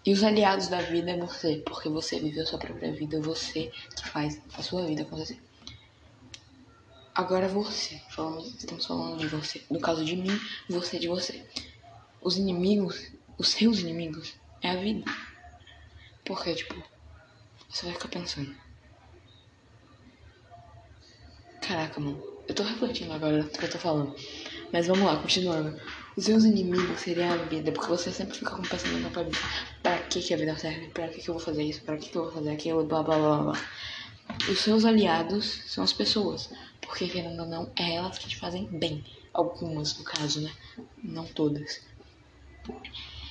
E 0.09 0.12
os 0.15 0.25
aliados 0.25 0.69
da 0.69 0.81
vida 0.81 1.11
é 1.11 1.19
você, 1.19 1.62
porque 1.67 1.87
você 1.87 2.19
viveu 2.19 2.47
sua 2.47 2.59
própria 2.59 2.91
vida, 2.91 3.21
você 3.21 3.71
que 3.95 4.09
faz 4.09 4.41
a 4.55 4.62
sua 4.62 4.87
vida 4.87 5.03
acontecer. 5.03 5.38
Agora 7.15 7.47
você, 7.47 8.00
falando, 8.09 8.47
estamos 8.47 8.87
falando 8.87 9.19
de 9.19 9.27
você. 9.27 9.62
No 9.71 9.79
caso 9.79 10.03
de 10.07 10.17
mim, 10.17 10.31
você 10.67 10.99
de 10.99 11.09
você. 11.09 11.47
Os 12.23 12.38
inimigos, 12.38 13.12
os 13.37 13.50
seus 13.50 13.81
inimigos, 13.81 14.35
é 14.62 14.71
a 14.71 14.77
vida. 14.77 15.05
Porque, 16.25 16.55
tipo, 16.55 16.83
você 17.69 17.85
vai 17.85 17.93
ficar 17.93 18.09
pensando. 18.09 18.57
Caraca, 21.61 22.00
mano. 22.00 22.23
Eu 22.49 22.55
tô 22.55 22.62
refletindo 22.62 23.12
agora 23.12 23.43
do 23.43 23.50
que 23.50 23.62
eu 23.62 23.71
tô 23.71 23.79
falando. 23.79 24.17
Mas 24.73 24.87
vamos 24.87 25.05
lá, 25.05 25.21
continuando. 25.21 25.79
Os 26.19 26.25
seus 26.25 26.43
inimigos 26.43 26.99
seriam 26.99 27.33
a 27.33 27.37
vida, 27.37 27.71
porque 27.71 27.91
você 27.91 28.11
sempre 28.11 28.37
fica 28.37 28.51
com 28.51 28.61
o 28.61 28.69
pensamento 28.69 29.03
na 29.05 29.11
cabeça. 29.11 29.41
Pra 29.81 29.99
que, 29.99 30.21
que 30.21 30.35
a 30.35 30.37
vida 30.37 30.59
serve? 30.59 30.89
Pra 30.89 31.07
que, 31.07 31.23
que 31.23 31.31
eu 31.31 31.35
vou 31.35 31.41
fazer 31.41 31.63
isso? 31.63 31.81
Pra 31.83 31.97
que, 31.97 32.09
que 32.09 32.19
eu 32.19 32.25
vou 32.25 32.33
fazer 32.33 32.51
aquilo? 32.51 32.85
Blá 32.85 33.05
blá 33.05 33.17
blá 33.17 33.43
blá. 33.45 33.63
Os 34.51 34.59
seus 34.59 34.85
aliados 34.85 35.45
são 35.69 35.85
as 35.85 35.93
pessoas 35.93 36.51
Porque, 36.81 37.07
querendo 37.07 37.43
ou 37.43 37.47
não, 37.47 37.71
é 37.79 37.95
elas 37.95 38.19
que 38.19 38.29
te 38.29 38.37
fazem 38.37 38.67
bem. 38.67 39.05
Algumas, 39.33 39.97
no 39.97 40.03
caso, 40.03 40.41
né? 40.41 40.51
Não 41.05 41.25
todas. 41.25 41.83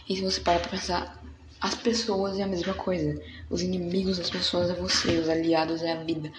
E 0.07 0.15
se 0.15 0.21
você 0.21 0.39
parar 0.39 0.61
pra 0.61 0.69
pensar, 0.69 1.21
as 1.59 1.75
pessoas 1.75 2.39
é 2.39 2.43
a 2.43 2.47
mesma 2.47 2.73
coisa. 2.73 3.21
Os 3.49 3.61
inimigos 3.61 4.17
das 4.17 4.29
pessoas 4.29 4.69
é 4.69 4.73
você, 4.73 5.17
os 5.17 5.27
aliados 5.27 5.81
é 5.81 5.91
a 5.91 6.01
vida. 6.05 6.31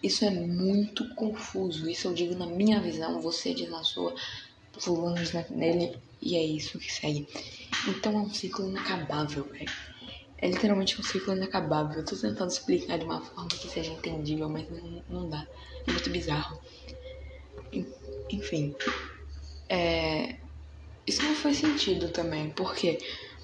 Isso 0.00 0.24
é 0.24 0.30
muito 0.30 1.12
confuso. 1.16 1.90
Isso 1.90 2.06
eu 2.06 2.14
digo 2.14 2.36
na 2.36 2.46
minha 2.46 2.80
visão, 2.80 3.20
você 3.20 3.52
diz 3.52 3.68
na 3.68 3.82
sua, 3.82 4.14
fulano 4.78 5.16
diz 5.16 5.32
nele, 5.50 5.96
e 6.20 6.36
é 6.36 6.42
isso 6.42 6.78
que 6.78 6.92
segue. 6.92 7.28
Então 7.86 8.12
é 8.12 8.18
um 8.18 8.30
ciclo 8.30 8.68
inacabável, 8.68 9.44
velho. 9.44 9.70
É 10.40 10.48
literalmente 10.48 11.00
um 11.00 11.04
ciclo 11.04 11.34
inacabável. 11.34 11.98
Eu 11.98 12.04
tô 12.04 12.16
tentando 12.16 12.50
explicar 12.50 12.98
de 12.98 13.04
uma 13.04 13.20
forma 13.20 13.48
que 13.48 13.68
seja 13.68 13.92
entendível, 13.92 14.48
mas 14.48 14.68
não, 14.70 15.02
não 15.08 15.28
dá. 15.28 15.46
É 15.86 15.90
muito 15.90 16.10
bizarro. 16.10 16.58
Enfim. 18.30 18.74
É... 19.68 20.36
Isso 21.06 21.22
não 21.22 21.34
faz 21.34 21.56
sentido 21.56 22.08
também. 22.10 22.50
Por 22.50 22.74
quê? 22.74 22.98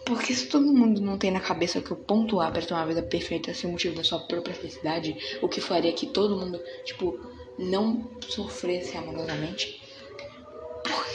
Porque 0.04 0.34
se 0.34 0.46
todo 0.46 0.72
mundo 0.72 1.00
não 1.00 1.16
tem 1.16 1.30
na 1.30 1.40
cabeça 1.40 1.80
que 1.80 1.92
o 1.92 1.96
ponto 1.96 2.40
A 2.40 2.50
para 2.50 2.60
ter 2.60 2.74
uma 2.74 2.86
vida 2.86 3.02
perfeita 3.02 3.50
é 3.50 3.54
ser 3.54 3.66
o 3.66 3.70
motivo 3.70 3.96
da 3.96 4.04
sua 4.04 4.20
própria 4.20 4.54
felicidade, 4.54 5.16
o 5.40 5.48
que 5.48 5.62
faria 5.62 5.92
que 5.94 6.06
todo 6.06 6.36
mundo, 6.36 6.60
tipo, 6.84 7.18
não 7.58 8.06
sofresse 8.28 8.96
amorosamente, 8.96 9.80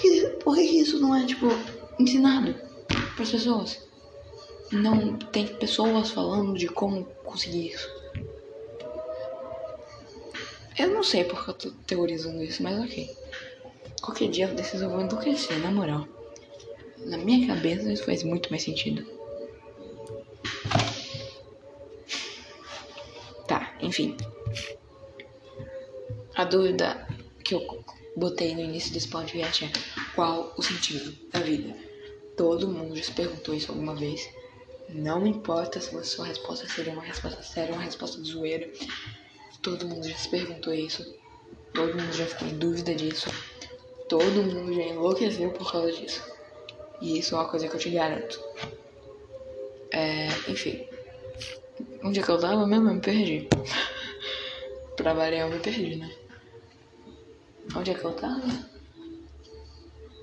que, 0.09 0.27
por 0.43 0.55
que 0.55 0.61
isso 0.61 0.99
não 0.99 1.15
é, 1.15 1.25
tipo, 1.25 1.47
ensinado 1.99 2.55
para 2.87 3.23
as 3.23 3.31
pessoas? 3.31 3.87
Não 4.71 5.17
tem 5.17 5.47
pessoas 5.47 6.11
falando 6.11 6.57
de 6.57 6.67
como 6.67 7.05
conseguir 7.23 7.67
isso. 7.67 7.89
Eu 10.77 10.89
não 10.89 11.03
sei 11.03 11.23
porque 11.23 11.49
eu 11.49 11.53
tô 11.53 11.71
teorizando 11.85 12.41
isso, 12.43 12.63
mas 12.63 12.79
ok. 12.79 13.09
Qualquer 14.01 14.29
dia 14.29 14.47
desses 14.47 14.81
eu 14.81 14.89
vou 14.89 15.01
enlouquecer, 15.01 15.59
na 15.59 15.71
moral. 15.71 16.07
Na 16.99 17.17
minha 17.17 17.47
cabeça 17.47 17.91
isso 17.91 18.05
faz 18.05 18.23
muito 18.23 18.49
mais 18.49 18.63
sentido. 18.63 19.05
Tá, 23.47 23.75
enfim. 23.81 24.15
A 26.35 26.45
dúvida 26.45 27.07
que 27.43 27.55
eu 27.55 27.83
botei 28.15 28.53
no 28.53 28.61
início 28.61 28.93
desse 28.93 29.07
podcast 29.07 29.65
é 29.65 29.98
qual 30.19 30.53
o 30.57 30.61
sentido 30.61 31.15
da 31.31 31.39
vida? 31.39 31.73
Todo 32.35 32.67
mundo 32.67 32.93
já 32.93 33.03
se 33.03 33.11
perguntou 33.13 33.55
isso 33.55 33.71
alguma 33.71 33.95
vez. 33.95 34.29
Não 34.89 35.25
importa 35.25 35.79
se 35.79 35.95
a 35.95 36.03
sua 36.03 36.25
resposta 36.25 36.67
seria 36.67 36.91
uma 36.91 37.01
resposta 37.01 37.41
séria 37.41 37.69
ou 37.69 37.77
uma 37.77 37.85
resposta 37.85 38.21
de 38.21 38.29
zoeira. 38.29 38.69
Todo 39.61 39.87
mundo 39.87 40.05
já 40.05 40.17
se 40.17 40.27
perguntou 40.27 40.73
isso. 40.73 41.05
Todo 41.73 41.97
mundo 41.97 42.11
já 42.11 42.25
ficou 42.25 42.49
em 42.49 42.57
dúvida 42.57 42.93
disso. 42.95 43.29
Todo 44.09 44.43
mundo 44.43 44.73
já 44.73 44.81
enlouqueceu 44.81 45.51
por 45.51 45.71
causa 45.71 45.89
disso. 45.93 46.21
E 46.99 47.19
isso 47.19 47.35
é 47.35 47.37
uma 47.37 47.47
coisa 47.47 47.69
que 47.69 47.75
eu 47.77 47.79
te 47.79 47.89
garanto. 47.89 48.43
É, 49.89 50.27
enfim. 50.49 50.85
Onde 52.03 52.19
é 52.19 52.23
que 52.23 52.29
eu 52.29 52.37
tava 52.37 52.67
mesmo? 52.67 52.89
Eu 52.89 52.95
me 52.95 53.01
perdi. 53.01 53.47
pra 54.97 55.13
variar, 55.13 55.47
eu 55.47 55.55
me 55.55 55.61
perdi, 55.61 55.95
né? 55.95 56.13
Onde 57.73 57.91
é 57.91 57.93
que 57.93 58.03
eu 58.03 58.11
tava? 58.11 58.78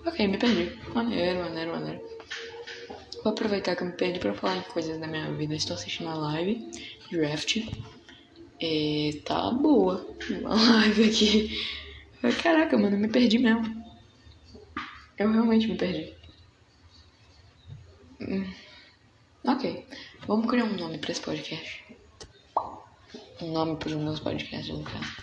Ok, 0.06 0.28
me 0.28 0.38
perdi. 0.38 0.70
Maneiro, 0.94 1.40
maneiro, 1.40 1.72
maneiro. 1.72 2.00
Vou 3.24 3.32
aproveitar 3.32 3.74
que 3.74 3.82
eu 3.82 3.88
me 3.88 3.92
perdi 3.92 4.20
pra 4.20 4.32
falar 4.34 4.58
em 4.58 4.62
coisas 4.62 5.00
da 5.00 5.06
minha 5.08 5.32
vida. 5.32 5.52
Estou 5.56 5.74
assistindo 5.74 6.08
a 6.08 6.14
live 6.14 6.70
Draft. 7.10 7.56
E 8.60 9.20
tá 9.24 9.50
boa. 9.50 10.06
Uma 10.30 10.54
live 10.54 11.10
aqui. 11.10 11.60
Caraca, 12.40 12.78
mano, 12.78 12.94
eu 12.94 13.00
me 13.00 13.08
perdi 13.08 13.38
mesmo. 13.40 13.84
Eu 15.18 15.32
realmente 15.32 15.66
me 15.66 15.76
perdi. 15.76 16.14
Hum. 18.20 18.48
Ok. 19.44 19.86
Vamos 20.28 20.48
criar 20.48 20.64
um 20.64 20.76
nome 20.76 20.98
pra 20.98 21.10
esse 21.10 21.20
podcast. 21.20 21.84
Um 23.42 23.50
nome 23.50 23.76
para 23.76 23.88
os 23.88 23.96
meus 23.96 24.20
podcasts, 24.20 24.68
no 24.68 24.84
caso. 24.84 25.16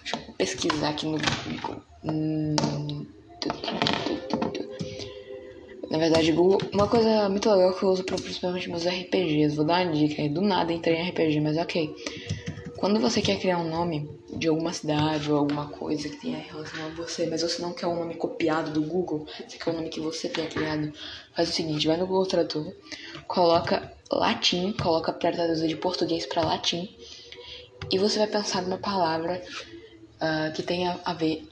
Deixa 0.00 0.16
eu 0.16 0.34
pesquisar 0.34 0.88
aqui 0.88 1.04
no 1.04 1.18
Google. 1.18 1.82
Hum. 2.02 3.19
Na 5.90 5.98
verdade, 5.98 6.32
uma 6.72 6.86
coisa 6.86 7.28
muito 7.28 7.50
legal 7.50 7.74
que 7.74 7.82
eu 7.82 7.88
uso 7.88 8.04
para 8.04 8.16
principalmente 8.16 8.70
meus 8.70 8.86
RPGs. 8.86 9.56
Vou 9.56 9.64
dar 9.64 9.84
uma 9.84 9.92
dica 9.92 10.22
aí. 10.22 10.28
Do 10.28 10.40
nada 10.40 10.72
entrei 10.72 10.96
em 10.96 11.08
RPG, 11.08 11.40
mas 11.40 11.56
ok. 11.56 11.94
Quando 12.76 12.98
você 12.98 13.20
quer 13.20 13.38
criar 13.38 13.58
um 13.58 13.68
nome 13.68 14.08
de 14.32 14.48
alguma 14.48 14.72
cidade 14.72 15.30
ou 15.30 15.36
alguma 15.36 15.66
coisa 15.68 16.08
que 16.08 16.16
tenha 16.16 16.38
relação 16.38 16.86
a 16.86 16.88
você, 16.90 17.26
mas 17.26 17.42
você 17.42 17.60
não 17.60 17.74
quer 17.74 17.86
um 17.86 17.94
nome 17.94 18.14
copiado 18.14 18.70
do 18.70 18.80
Google, 18.80 19.26
você 19.46 19.58
quer 19.58 19.70
um 19.70 19.74
nome 19.74 19.90
que 19.90 20.00
você 20.00 20.30
tenha 20.30 20.48
criado, 20.48 20.90
faz 21.36 21.50
o 21.50 21.52
seguinte, 21.52 21.86
vai 21.86 21.98
no 21.98 22.06
Google 22.06 22.26
Tradutor, 22.26 22.72
coloca 23.26 23.92
latim, 24.10 24.72
coloca 24.72 25.12
para 25.12 25.30
traduzir 25.32 25.68
de 25.68 25.76
português 25.76 26.24
para 26.24 26.42
latim, 26.42 26.88
e 27.92 27.98
você 27.98 28.18
vai 28.18 28.28
pensar 28.28 28.62
numa 28.62 28.78
palavra 28.78 29.42
uh, 30.16 30.52
que 30.54 30.62
tenha 30.62 30.98
a 31.04 31.12
ver. 31.12 31.46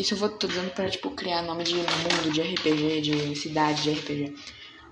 Isso 0.00 0.14
eu 0.14 0.18
vou 0.18 0.30
tô 0.30 0.46
dando 0.46 0.70
pra, 0.70 0.88
tipo, 0.88 1.10
criar 1.10 1.42
nome 1.42 1.62
de 1.62 1.74
mundo 1.74 2.32
de 2.32 2.40
RPG, 2.40 3.00
de 3.02 3.36
cidade 3.36 3.82
de 3.82 3.92
RPG. 3.92 4.34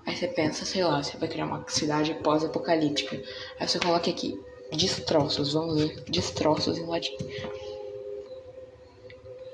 Aí 0.05 0.15
você 0.15 0.27
pensa, 0.27 0.65
sei 0.65 0.83
lá, 0.83 1.01
você 1.01 1.17
vai 1.17 1.27
criar 1.27 1.45
uma 1.45 1.65
cidade 1.67 2.13
pós-apocalíptica. 2.23 3.21
Aí 3.59 3.67
você 3.67 3.79
coloca 3.79 4.09
aqui 4.09 4.39
Destroços, 4.71 5.53
vamos 5.53 5.81
ver. 5.81 6.03
Destroços 6.07 6.77
em 6.77 6.85
latim. 6.85 7.17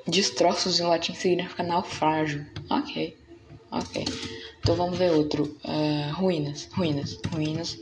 Destroços 0.06 0.80
em 0.80 0.84
latim 0.84 1.14
significa 1.14 1.64
naufrágio. 1.64 2.46
Ok. 2.70 3.18
Ok. 3.72 4.06
Então 4.60 4.76
vamos 4.76 4.98
ver 4.98 5.12
outro. 5.12 5.58
Uh, 5.64 6.14
ruínas. 6.16 6.68
Ruínas. 6.74 7.18
Ruínas. 7.32 7.78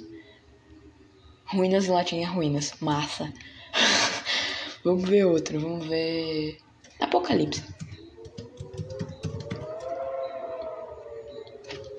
Ruínas 1.46 1.86
em 1.88 1.92
latim 1.92 2.22
é 2.22 2.26
ruínas. 2.26 2.74
Massa. 2.80 3.34
vamos 4.86 5.10
ver 5.10 5.26
outro. 5.26 5.60
Vamos 5.60 5.88
ver. 5.88 6.60
Apocalipse. 7.00 7.64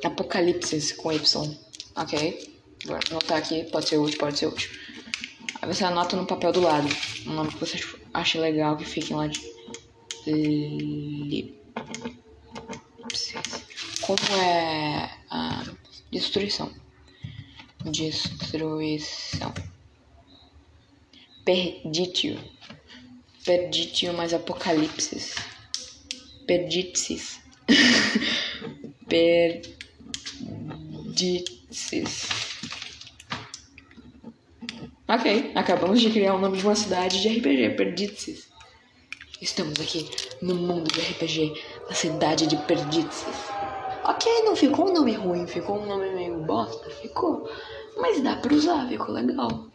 Apocalipse 0.05 0.95
com 0.97 1.13
Y. 1.13 1.59
Ok. 1.97 2.55
Vou 2.85 2.99
anotar 3.11 3.39
aqui. 3.39 3.65
Pode 3.65 3.89
ser 3.89 3.99
útil, 3.99 4.19
pode 4.19 4.39
ser 4.39 4.47
útil. 4.47 4.71
Aí 5.61 5.73
você 5.73 5.85
anota 5.85 6.17
no 6.17 6.27
papel 6.27 6.53
do 6.53 6.61
lado 6.61 6.89
um 7.27 7.33
nome 7.33 7.51
que 7.51 7.61
você 7.61 7.79
acha 8.13 8.39
legal 8.41 8.77
que 8.77 8.85
fique 8.85 9.15
lá 9.15 9.27
de. 9.27 9.43
Como 14.03 14.19
é 14.41 15.11
a 15.31 15.65
destruição? 16.13 16.71
Destruição. 17.85 19.55
Perditio. 21.45 22.39
Perditio 23.45 24.13
mais 24.15 24.33
apocalipse. 24.33 25.35
Perditsis. 26.47 27.41
Perditsis. 29.09 29.75
Ok, 35.07 35.53
acabamos 35.55 36.01
de 36.01 36.11
criar 36.11 36.35
o 36.35 36.39
nome 36.39 36.57
de 36.57 36.65
uma 36.65 36.75
cidade 36.75 37.21
de 37.21 37.29
RPG, 37.29 37.77
Perdizes. 37.77 38.49
Estamos 39.39 39.79
aqui 39.79 40.11
no 40.41 40.55
mundo 40.55 40.91
de 40.91 40.99
RPG, 40.99 41.63
na 41.87 41.95
cidade 41.95 42.47
de 42.47 42.57
Perdizes. 42.57 43.27
Ok, 44.03 44.27
não 44.45 44.57
ficou 44.57 44.89
um 44.89 44.95
nome 44.95 45.13
ruim, 45.13 45.47
ficou 45.47 45.79
um 45.79 45.85
nome 45.85 46.09
meio 46.15 46.39
bosta, 46.39 46.89
ficou. 46.89 47.47
Mas 47.99 48.23
dá 48.23 48.37
pra 48.37 48.55
usar, 48.55 48.89
ficou 48.89 49.13
legal. 49.15 49.67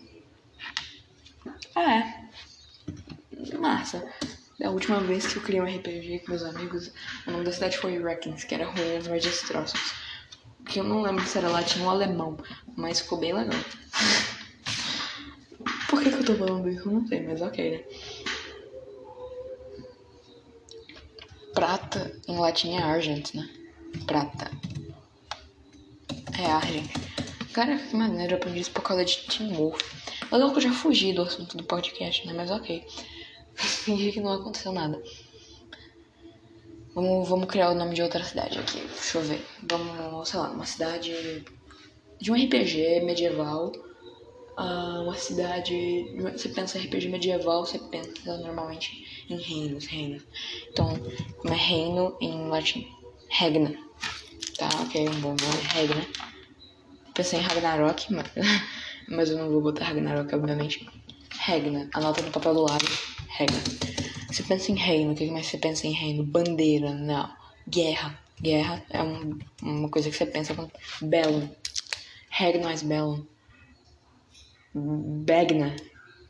É. 1.77 2.18
Massa. 3.59 4.03
Da 4.59 4.69
última 4.69 4.99
vez 4.99 5.25
que 5.25 5.37
eu 5.37 5.41
criei 5.41 5.61
um 5.61 5.65
RPG 5.65 6.19
com 6.19 6.31
meus 6.31 6.43
amigos, 6.43 6.91
o 7.25 7.31
nome 7.31 7.45
da 7.45 7.51
cidade 7.51 7.77
foi 7.77 8.01
Reckons, 8.01 8.43
que 8.43 8.53
era 8.53 8.69
Ruínas 8.69 9.07
Mais 9.07 9.23
Destroços. 9.23 9.93
Que 10.65 10.79
eu 10.79 10.83
não 10.83 11.01
lembro 11.01 11.25
se 11.25 11.37
era 11.37 11.47
latim 11.49 11.81
ou 11.81 11.89
alemão, 11.89 12.37
mas 12.75 12.99
ficou 12.99 13.17
bem 13.17 13.33
legal. 13.33 13.59
Por 15.89 16.03
que, 16.03 16.09
que 16.11 16.17
eu 16.17 16.25
tô 16.25 16.35
falando 16.35 16.69
isso? 16.69 16.89
Não 16.89 17.07
sei, 17.07 17.21
mas 17.25 17.41
ok, 17.41 17.71
né? 17.71 17.83
Prata 21.53 22.15
em 22.27 22.37
latim 22.37 22.75
é 22.75 22.81
argent, 22.81 23.33
né? 23.33 23.49
Prata. 24.05 24.51
É 26.37 26.45
argent. 26.45 26.89
Cara, 27.53 27.77
que 27.77 27.95
maneiro, 27.95 28.33
eu 28.33 28.37
aprendi 28.37 28.59
isso 28.59 28.71
por 28.71 28.83
causa 28.83 29.03
de 29.03 29.25
Timor. 29.27 29.77
Legal 30.31 30.51
que 30.51 30.57
eu 30.57 30.61
já 30.61 30.71
fugi 30.71 31.11
do 31.13 31.23
assunto 31.23 31.57
do 31.57 31.63
podcast, 31.63 32.27
né? 32.27 32.33
Mas 32.33 32.51
ok. 32.51 32.85
Fingi 33.59 34.11
que 34.11 34.21
não 34.21 34.33
aconteceu 34.33 34.71
nada. 34.71 35.01
Vamos, 36.95 37.29
vamos 37.29 37.47
criar 37.47 37.71
o 37.71 37.75
nome 37.75 37.93
de 37.93 38.01
outra 38.01 38.23
cidade 38.23 38.57
aqui. 38.57 38.79
Deixa 38.79 39.17
eu 39.17 39.23
ver. 39.23 39.45
Vamos, 39.63 40.29
sei 40.29 40.39
lá, 40.39 40.49
uma 40.49 40.65
cidade 40.65 41.43
de 42.19 42.31
um 42.31 42.35
RPG 42.35 43.01
medieval 43.01 43.71
uh, 44.59 45.03
uma 45.03 45.15
cidade. 45.15 45.73
Você 46.33 46.49
pensa 46.49 46.77
em 46.77 46.81
RPG 46.85 47.07
medieval, 47.07 47.65
você 47.65 47.79
pensa 47.79 48.37
normalmente 48.37 48.91
em 49.29 49.37
reinos, 49.37 49.85
reinos. 49.85 50.23
Então, 50.71 50.99
como 51.37 51.53
é 51.53 51.57
reino 51.57 52.17
em 52.21 52.49
latim? 52.49 52.85
Regna. 53.29 53.73
Tá, 54.57 54.69
ok, 54.81 55.07
um 55.07 55.21
bom 55.21 55.29
nome, 55.29 55.61
Regna. 55.73 56.05
Pensei 57.13 57.39
em 57.39 57.43
Ragnarok, 57.43 58.13
mas, 58.13 58.27
mas 59.07 59.29
eu 59.29 59.37
não 59.37 59.49
vou 59.49 59.61
botar 59.61 59.85
Ragnarok, 59.85 60.33
obviamente. 60.35 60.85
Regna, 61.39 61.89
anota 61.93 62.21
no 62.21 62.31
papel 62.31 62.53
do 62.53 62.61
lado. 62.63 62.85
Regna. 63.39 63.57
Você 64.29 64.43
pensa 64.43 64.69
em 64.69 64.75
reino, 64.75 65.13
o 65.13 65.15
que 65.15 65.31
mais 65.31 65.47
você 65.47 65.57
pensa 65.57 65.87
em 65.87 65.93
reino? 65.93 66.25
Bandeira, 66.25 66.93
não. 66.93 67.33
Guerra. 67.69 68.19
Guerra 68.41 68.85
é 68.89 69.01
um, 69.01 69.39
uma 69.63 69.89
coisa 69.89 70.09
que 70.09 70.17
você 70.17 70.25
pensa 70.25 70.53
com 70.53 70.69
Bellum. 71.01 71.47
Regnais 72.29 72.83
Bellum. 72.83 73.25
Begna. 74.75 75.73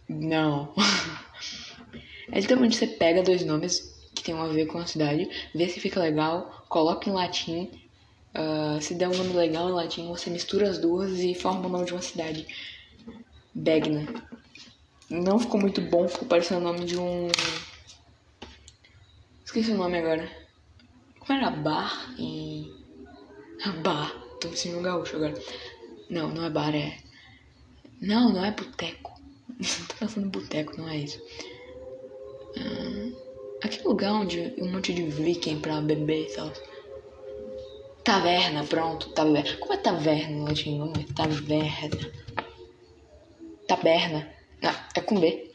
Não. 0.07 0.71
é 2.31 2.39
literalmente 2.39 2.75
você 2.75 2.85
pega 2.85 3.23
dois 3.23 3.43
nomes 3.43 3.91
que 4.13 4.23
tem 4.23 4.35
a 4.35 4.45
ver 4.45 4.67
com 4.67 4.77
a 4.77 4.85
cidade, 4.85 5.27
vê 5.55 5.67
se 5.67 5.79
fica 5.79 5.99
legal, 5.99 6.63
coloca 6.69 7.09
em 7.09 7.13
latim. 7.13 7.71
Uh, 8.35 8.79
se 8.79 8.93
der 8.93 9.09
um 9.09 9.17
nome 9.17 9.33
legal 9.33 9.67
em 9.67 9.73
latim, 9.73 10.07
você 10.09 10.29
mistura 10.29 10.69
as 10.69 10.77
duas 10.77 11.19
e 11.19 11.33
forma 11.33 11.65
o 11.65 11.69
nome 11.69 11.85
de 11.85 11.93
uma 11.93 12.03
cidade. 12.03 12.45
Begna. 13.55 14.28
Não 15.09 15.39
ficou 15.39 15.59
muito 15.59 15.81
bom, 15.81 16.07
ficou 16.07 16.27
parecendo 16.27 16.61
o 16.61 16.63
nome 16.63 16.85
de 16.85 16.97
um. 16.97 17.29
Esqueci 19.43 19.71
o 19.71 19.77
nome 19.77 19.97
agora. 19.97 20.29
Como 21.19 21.39
era 21.39 21.49
bar 21.49 22.13
em. 22.19 22.71
Bar. 23.83 24.13
Tô 24.39 24.47
me 24.47 24.55
sentindo 24.55 24.81
gaúcho 24.81 25.17
agora. 25.17 25.33
Não, 26.09 26.29
não 26.29 26.45
é 26.45 26.49
bar, 26.49 26.73
é. 26.75 26.97
Não, 27.99 28.31
não 28.31 28.45
é 28.45 28.51
boteco. 28.51 29.19
Tô 29.89 29.95
pensando 29.99 30.27
em 30.27 30.29
boteco, 30.29 30.77
não 30.77 30.87
é 30.87 30.97
isso. 30.97 31.19
Ah, 32.57 33.65
aquele 33.65 33.87
lugar 33.87 34.13
onde 34.13 34.53
um 34.59 34.71
monte 34.71 34.93
de 34.93 35.03
viking 35.03 35.59
pra 35.59 35.81
beber 35.81 36.29
e 36.29 36.33
tal. 36.33 36.53
Taverna, 38.03 38.63
pronto, 38.63 39.09
taverna. 39.09 39.57
Como 39.57 39.73
é 39.73 39.77
taverna 39.77 40.37
no 40.37 40.45
latim? 40.45 40.79
Vamos 40.79 40.97
ver. 40.97 41.13
Taverna. 41.13 42.11
Taberna. 43.67 44.38
Não, 44.61 44.75
é 44.95 45.01
com 45.01 45.19
B. 45.19 45.51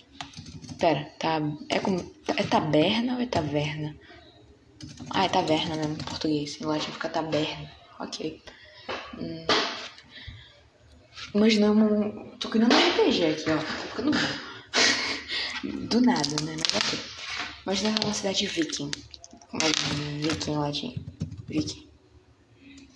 Pera, 0.79 1.05
tá. 1.19 1.41
É 1.69 1.79
com. 1.79 1.97
É 2.37 2.43
taberna 2.43 3.15
ou 3.15 3.21
é 3.21 3.27
taverna? 3.27 3.95
Ah, 5.11 5.25
é 5.25 5.29
taverna 5.29 5.77
mesmo, 5.77 5.95
em 5.95 6.05
português. 6.05 6.61
Em 6.61 6.65
latim 6.65 6.91
fica 6.91 7.09
taberna. 7.09 7.71
Ok. 8.01 8.43
Hum. 9.19 9.47
Imaginamos. 11.35 12.39
Tô 12.39 12.49
criando 12.49 12.75
um 12.75 12.79
RPG 12.79 13.25
aqui, 13.27 13.51
ó. 13.51 13.57
Tá 13.57 13.63
ficando 13.63 14.11
bom. 14.11 15.89
Do 15.89 16.01
nada, 16.01 16.37
né? 16.45 16.57
Mas 16.57 16.75
ok. 16.75 16.99
Imagina 17.67 17.95
uma 18.05 18.15
cidade 18.15 18.47
viking. 18.47 18.91
Viking 19.53 20.53
em 20.53 20.57
latim. 20.59 21.05
Viking. 21.49 21.89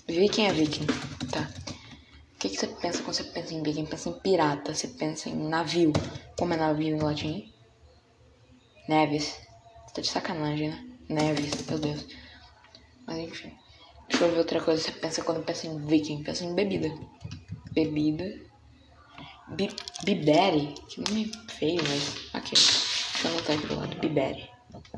Viking 0.06 0.46
é 0.46 0.52
viking. 0.52 0.86
Tá. 1.30 1.50
O 2.38 2.40
que, 2.40 2.50
que 2.50 2.56
você 2.56 2.68
pensa 2.68 3.02
quando 3.02 3.16
você 3.16 3.24
pensa 3.24 3.52
em 3.52 3.62
viking? 3.62 3.84
Pensa 3.84 4.08
em 4.08 4.20
pirata, 4.20 4.72
você 4.72 4.86
pensa 4.86 5.28
em 5.28 5.36
navio. 5.48 5.92
Como 6.38 6.54
é 6.54 6.56
navio 6.56 6.96
em 6.96 7.00
latim? 7.00 7.52
Neves. 8.88 9.40
Você 9.86 9.94
tá 9.94 10.00
de 10.02 10.08
sacanagem, 10.08 10.70
né? 10.70 10.84
Neves, 11.08 11.66
meu 11.66 11.78
Deus. 11.78 12.06
Mas 13.06 13.18
enfim. 13.18 13.52
Deixa 14.08 14.24
eu 14.24 14.30
ver 14.30 14.38
outra 14.38 14.60
coisa. 14.60 14.80
Você 14.80 14.92
pensa 14.92 15.22
quando 15.24 15.44
pensa 15.44 15.66
em 15.66 15.84
viking? 15.84 16.22
Pensa 16.22 16.44
em 16.44 16.54
bebida 16.54 16.88
bebida. 17.78 18.24
Bi 19.56 19.68
Bibere, 20.04 20.74
que 20.88 21.00
nome 21.00 21.30
feio, 21.48 21.80
mas 21.88 22.16
ok. 22.34 22.50
Deixa 22.50 23.28
eu 23.28 23.30
anotar 23.30 23.56
aqui 23.56 23.66
do 23.66 23.76
lado. 23.76 23.96
Bibere. 24.00 24.50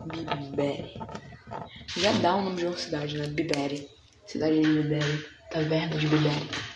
Bibere. 0.07 0.95
Já 1.97 2.13
dá 2.13 2.37
o 2.37 2.43
nome 2.43 2.57
de 2.57 2.67
uma 2.67 2.77
cidade, 2.77 3.19
né? 3.19 3.27
Bibere. 3.29 3.89
Cidade 4.27 4.61
de 4.61 4.67
Bibere. 4.67 5.27
Taverna 5.51 5.97
de 5.97 6.07
Bibere. 6.07 6.70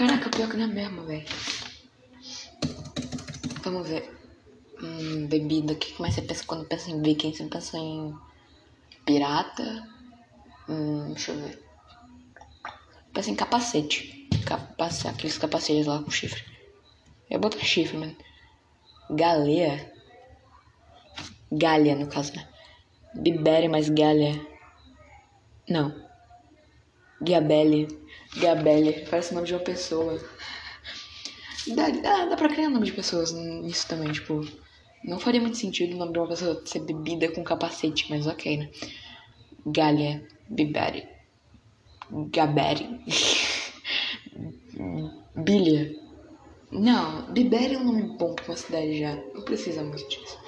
Caraca, 0.00 0.30
pior 0.30 0.48
que 0.48 0.56
não 0.56 0.64
é 0.64 0.66
mesmo, 0.66 1.04
velho. 1.04 1.26
Vamos 3.62 3.86
ver. 3.86 4.10
Hum, 4.82 5.26
bebida. 5.26 5.74
O 5.74 5.76
que 5.76 6.00
mais 6.00 6.14
você 6.14 6.22
pensa 6.22 6.42
quando 6.46 6.64
pensa 6.64 6.90
em 6.90 7.02
viking? 7.02 7.34
Você 7.34 7.44
pensa 7.44 7.76
em 7.76 8.14
pirata? 9.04 9.86
Hum, 10.66 11.12
deixa 11.12 11.32
eu 11.32 11.40
ver. 11.42 11.62
Pensa 13.12 13.30
em 13.30 13.34
capacete 13.34 14.26
aqueles 15.06 15.36
capacetes 15.36 15.84
lá 15.84 16.02
com 16.02 16.10
chifre. 16.10 16.42
Eu 17.28 17.38
boto 17.38 17.62
chifre, 17.62 17.98
mano. 17.98 18.16
Galea. 19.10 19.92
Galha, 21.52 21.94
no 21.94 22.06
caso, 22.06 22.34
né? 22.34 22.48
Bibere 23.14 23.68
mais 23.68 23.90
galha. 23.90 24.32
Não. 25.68 25.94
Gabelle. 27.20 27.99
Gabelle. 28.36 29.06
Parece 29.08 29.32
o 29.32 29.34
nome 29.34 29.46
de 29.46 29.54
uma 29.54 29.60
pessoa. 29.60 30.20
Dá, 31.68 31.90
dá, 31.90 32.26
dá 32.26 32.36
pra 32.36 32.48
criar 32.48 32.68
nome 32.68 32.86
de 32.86 32.92
pessoas 32.92 33.32
nisso 33.32 33.88
também, 33.88 34.12
tipo. 34.12 34.46
Não 35.04 35.18
faria 35.18 35.40
muito 35.40 35.56
sentido 35.56 35.94
o 35.94 35.98
nome 35.98 36.12
de 36.12 36.18
uma 36.18 36.28
pessoa 36.28 36.62
ser 36.66 36.80
bebida 36.80 37.30
com 37.32 37.42
capacete, 37.42 38.06
mas 38.10 38.26
ok, 38.26 38.58
né? 38.58 38.70
Galha. 39.66 40.26
Bibere. 40.48 41.08
Gabere. 42.10 43.00
Bilha. 45.36 45.94
Não, 46.72 47.32
Bibéria 47.32 47.76
é 47.76 47.78
um 47.78 47.84
nome 47.84 48.16
bom 48.16 48.34
pra 48.34 48.46
uma 48.46 48.56
cidade 48.56 48.98
já. 48.98 49.14
Não 49.34 49.42
precisa 49.42 49.82
muito 49.82 50.08
disso. 50.08 50.38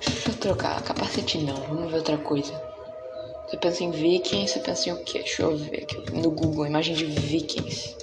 Deixa 0.00 0.30
eu 0.30 0.36
trocar. 0.36 0.82
Capacete 0.82 1.38
não. 1.38 1.54
Vamos 1.54 1.90
ver 1.90 1.98
outra 1.98 2.18
coisa. 2.18 2.71
Você 3.52 3.58
pensa 3.58 3.84
em 3.84 3.90
vikings, 3.90 4.50
você 4.50 4.60
pensa 4.60 4.88
em 4.88 4.92
o 4.92 5.04
quê? 5.04 5.18
Deixa 5.18 5.42
eu 5.42 5.54
ver 5.54 5.82
aqui 5.82 6.10
no 6.10 6.30
Google, 6.30 6.66
imagem 6.66 6.94
de 6.94 7.04
vikings. 7.04 7.94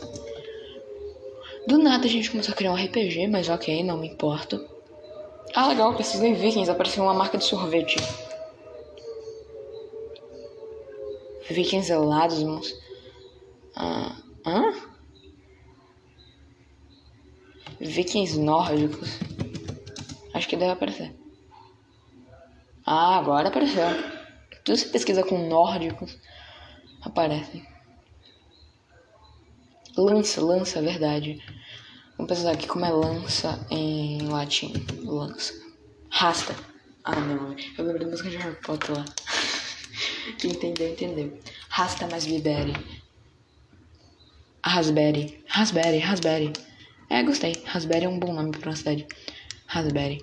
Do 1.65 1.79
nada 1.79 2.05
a 2.05 2.07
gente 2.07 2.29
começou 2.29 2.53
a 2.53 2.55
criar 2.55 2.71
um 2.71 2.77
RPG, 2.77 3.27
mas 3.27 3.49
ok, 3.49 3.83
não 3.83 3.97
me 3.97 4.09
importo. 4.09 4.63
Ah, 5.55 5.67
legal, 5.69 5.95
pesquisei 5.95 6.35
vikings, 6.35 6.69
apareceu 6.69 7.03
uma 7.03 7.15
marca 7.15 7.35
de 7.35 7.45
sorvete. 7.45 7.99
Vikings 11.49 11.91
helados, 11.91 12.43
moço. 12.43 12.75
Ah, 13.75 14.15
hã? 14.45 14.71
Vikings 17.79 18.37
nórdicos. 18.37 19.09
Acho 20.31 20.47
que 20.47 20.55
deve 20.55 20.73
aparecer. 20.73 21.11
Ah, 22.85 23.17
agora 23.17 23.47
apareceu. 23.47 24.18
Se 24.75 24.89
pesquisa 24.89 25.23
com 25.23 25.47
nórdicos, 25.47 26.17
aparecem. 27.01 27.65
Lança, 29.97 30.41
lança, 30.41 30.79
é 30.79 30.81
verdade. 30.81 31.43
Vamos 32.17 32.33
pensar 32.33 32.51
aqui 32.51 32.67
como 32.67 32.85
é 32.85 32.91
lança 32.91 33.65
em 33.71 34.21
latim. 34.27 34.73
Lança. 35.03 35.53
Rasta. 36.09 36.55
Ah, 37.03 37.19
não. 37.19 37.55
Eu 37.77 37.85
lembro 37.85 37.99
da 37.99 38.11
música 38.11 38.29
de 38.29 38.37
Harry 38.37 38.55
Potter 38.61 38.97
lá. 38.97 39.05
Quem 40.37 40.51
entendeu, 40.51 40.91
entendeu. 40.91 41.39
Rasta 41.69 42.07
mais 42.07 42.25
libere. 42.25 42.73
Raspberry. 44.63 45.43
Raspberry, 45.47 45.99
raspberry. 45.99 46.53
É, 47.09 47.23
gostei. 47.23 47.53
Raspberry 47.65 48.05
é 48.05 48.09
um 48.09 48.19
bom 48.19 48.33
nome 48.33 48.51
para 48.51 48.69
uma 48.69 48.75
cidade. 48.75 49.07
Raspberry. 49.65 50.21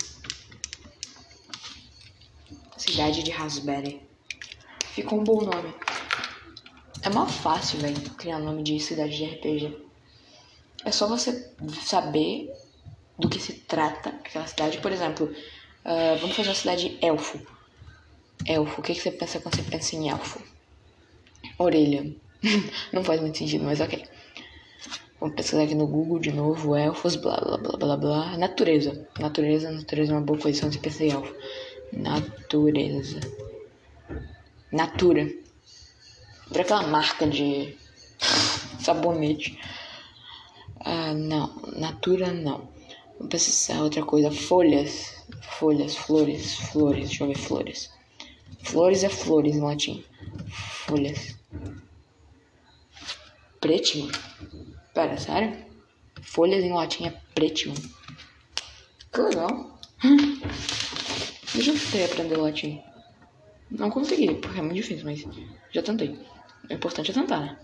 Cidade 2.77 3.23
de 3.23 3.31
Raspberry. 3.31 4.01
Ficou 4.97 5.21
um 5.21 5.25
bom 5.25 5.43
nome. 5.43 5.75
É 7.03 7.11
mó 7.11 7.27
fácil, 7.27 7.79
velho, 7.81 8.01
criar 8.15 8.39
nome 8.39 8.63
de 8.63 8.81
cidade 8.81 9.15
de 9.15 9.27
RPG. 9.27 9.77
É 10.87 10.91
só 10.91 11.07
você 11.07 11.55
saber 11.85 12.51
do 13.19 13.29
que 13.29 13.39
se 13.39 13.53
trata 13.53 14.09
aquela 14.09 14.47
cidade. 14.47 14.79
Por 14.79 14.91
exemplo, 14.91 15.27
uh, 15.27 16.19
vamos 16.19 16.35
fazer 16.35 16.49
uma 16.49 16.55
cidade 16.55 16.99
elfo. 17.03 17.39
Elfo, 18.47 18.81
o 18.81 18.83
que, 18.83 18.95
que 18.95 19.01
você 19.03 19.11
pensa 19.11 19.39
quando 19.39 19.57
você 19.57 19.65
pensa 19.65 19.95
em 19.97 20.09
elfo? 20.09 20.43
Orelha. 21.59 22.17
Não 22.91 23.05
faz 23.05 23.21
muito 23.21 23.37
sentido, 23.37 23.65
mas 23.65 23.83
ok. 23.83 24.03
Vamos 25.21 25.37
pesquisar 25.37 25.65
aqui 25.65 25.75
no 25.75 25.87
Google 25.87 26.21
de 26.21 26.33
novo, 26.33 26.75
elfos, 26.75 27.17
blá 27.17 27.37
blá 27.37 27.59
blá 27.59 27.77
blá 27.77 27.97
blá. 27.99 28.39
Natureza. 28.39 29.07
Natureza, 29.21 29.71
natureza 29.71 30.15
é 30.15 30.17
uma 30.17 30.25
boa 30.25 30.39
coisa, 30.39 30.71
você 30.71 30.79
pensa 30.79 31.05
em 31.05 31.11
elfo. 31.11 31.35
Natureza. 31.93 33.21
Natura. 34.77 35.33
Por 36.49 36.61
aquela 36.61 36.87
marca 36.87 37.27
de 37.27 37.77
sabonete. 38.79 39.59
Ah, 40.81 41.15
não. 41.15 41.55
Natura, 41.77 42.33
não. 42.33 42.69
Vamos 43.19 43.31
pesquisar 43.31 43.83
outra 43.83 44.05
coisa. 44.05 44.31
Folhas. 44.31 45.17
Folhas, 45.59 45.97
flores, 45.97 46.55
flores. 46.55 47.09
Deixa 47.09 47.25
eu 47.25 47.29
ver, 47.29 47.39
flores. 47.39 47.91
Flores 48.63 49.03
é 49.03 49.09
flores 49.09 49.57
em 49.57 49.61
latim. 49.61 50.05
Folhas. 50.87 51.35
Pretinho. 53.61 54.13
Pera, 54.93 55.17
sério? 55.17 55.57
Folhas 56.21 56.63
em 56.63 56.73
latim 56.73 57.07
é 57.07 57.11
pretinho. 57.35 57.75
Que 59.13 59.21
legal. 59.23 59.79
Eu 61.55 61.63
já 61.63 61.73
tentei 61.73 62.05
aprender 62.05 62.37
latim. 62.37 62.83
Não 63.71 63.91
consegui, 63.91 64.35
porque 64.37 64.59
é 64.59 64.63
muito 64.63 64.77
difícil, 64.77 65.05
mas 65.05 65.25
já 65.73 65.83
tentei. 65.83 66.19
O 66.69 66.73
importante 66.73 67.11
é 67.11 67.15
tentar, 67.15 67.41
né? 67.41 67.59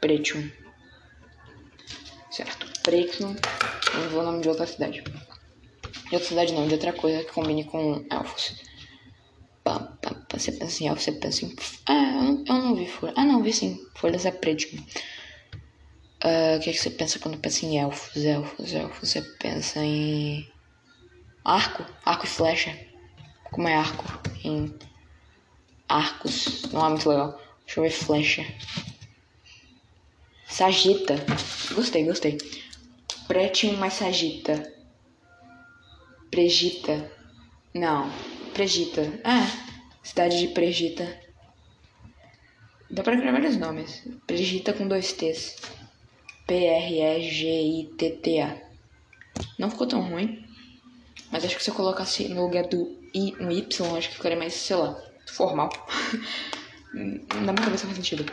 Pretium. 0.00 0.50
Certo. 2.30 2.66
Pretium. 2.82 3.36
Vamos 3.92 4.10
ver 4.10 4.18
o 4.18 4.22
nome 4.22 4.42
de 4.42 4.48
outra 4.48 4.66
cidade. 4.66 5.02
De 5.02 6.14
outra 6.14 6.28
cidade 6.28 6.52
não, 6.52 6.66
de 6.66 6.74
outra 6.74 6.92
coisa 6.92 7.24
que 7.24 7.32
combine 7.32 7.64
com 7.64 8.04
elfos. 8.10 8.56
Pá, 9.62 9.78
pá, 9.78 10.14
pá, 10.28 10.38
você 10.38 10.50
pensa 10.50 10.82
em 10.82 10.88
elfos, 10.88 11.04
você 11.04 11.12
pensa 11.12 11.44
em. 11.44 11.54
Ah, 11.86 11.92
eu 11.92 12.22
não, 12.22 12.44
eu 12.46 12.54
não 12.54 12.74
vi 12.74 12.86
folha. 12.88 13.12
Ah, 13.16 13.24
não, 13.24 13.42
vi 13.42 13.52
sim. 13.52 13.78
Folhas 13.96 14.26
é 14.26 14.32
Pretium. 14.32 14.80
Uh, 16.24 16.56
o 16.56 16.60
que, 16.60 16.70
é 16.70 16.72
que 16.72 16.78
você 16.78 16.90
pensa 16.90 17.18
quando 17.18 17.38
pensa 17.38 17.64
em 17.64 17.78
elfos? 17.78 18.24
Elfos, 18.24 18.72
elfos. 18.72 19.08
Você 19.08 19.22
pensa 19.38 19.78
em. 19.80 20.48
Arco? 21.44 21.84
Arco 22.04 22.24
e 22.24 22.28
flecha. 22.28 22.76
Como 23.52 23.68
é 23.68 23.74
arco? 23.74 24.04
Em 24.42 24.74
arcos. 25.86 26.62
Não 26.72 26.86
é 26.86 26.88
muito 26.88 27.06
legal. 27.08 27.38
Deixa 27.66 27.80
eu 27.80 27.84
ver 27.84 27.90
flecha. 27.90 28.44
Sagita. 30.48 31.14
Gostei, 31.74 32.04
gostei. 32.04 32.38
Pretium 33.28 33.76
mais 33.76 33.92
Sagita. 33.92 34.72
Pregita. 36.30 37.12
Não. 37.74 38.10
Pregita. 38.54 39.20
Ah, 39.22 39.46
cidade 40.02 40.38
de 40.38 40.48
Pregita. 40.48 41.20
Dá 42.90 43.02
pra 43.02 43.18
criar 43.18 43.32
vários 43.32 43.58
nomes. 43.58 44.02
Pregita 44.26 44.72
com 44.72 44.88
dois 44.88 45.12
T's. 45.12 45.56
P-R-E-G-I-T-T-A. 46.46 47.02
Não 49.58 49.70
ficou 49.70 49.86
tão 49.86 50.00
ruim. 50.08 50.42
Mas 51.30 51.44
acho 51.44 51.58
que 51.58 51.62
se 51.62 51.68
eu 51.68 51.74
colocasse 51.74 52.28
no 52.28 52.42
lugar 52.44 52.66
do 52.66 53.01
I 53.14 53.34
um 53.40 53.50
Y, 53.50 53.96
acho 53.96 54.08
que 54.08 54.16
ficaria 54.16 54.38
mais, 54.38 54.54
sei 54.54 54.76
lá, 54.76 55.00
formal. 55.26 55.70
Na 56.94 57.52
minha 57.52 57.64
cabeça 57.64 57.86
faz 57.86 57.96
sentido. 57.96 58.24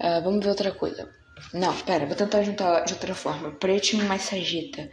Uh, 0.00 0.22
vamos 0.22 0.44
ver 0.44 0.50
outra 0.50 0.72
coisa. 0.72 1.08
Não, 1.52 1.74
pera, 1.82 2.06
vou 2.06 2.16
tentar 2.16 2.42
juntar 2.42 2.84
de 2.84 2.94
outra 2.94 3.14
forma. 3.14 3.50
Pretium 3.52 4.04
mais 4.04 4.22
Sagita. 4.22 4.90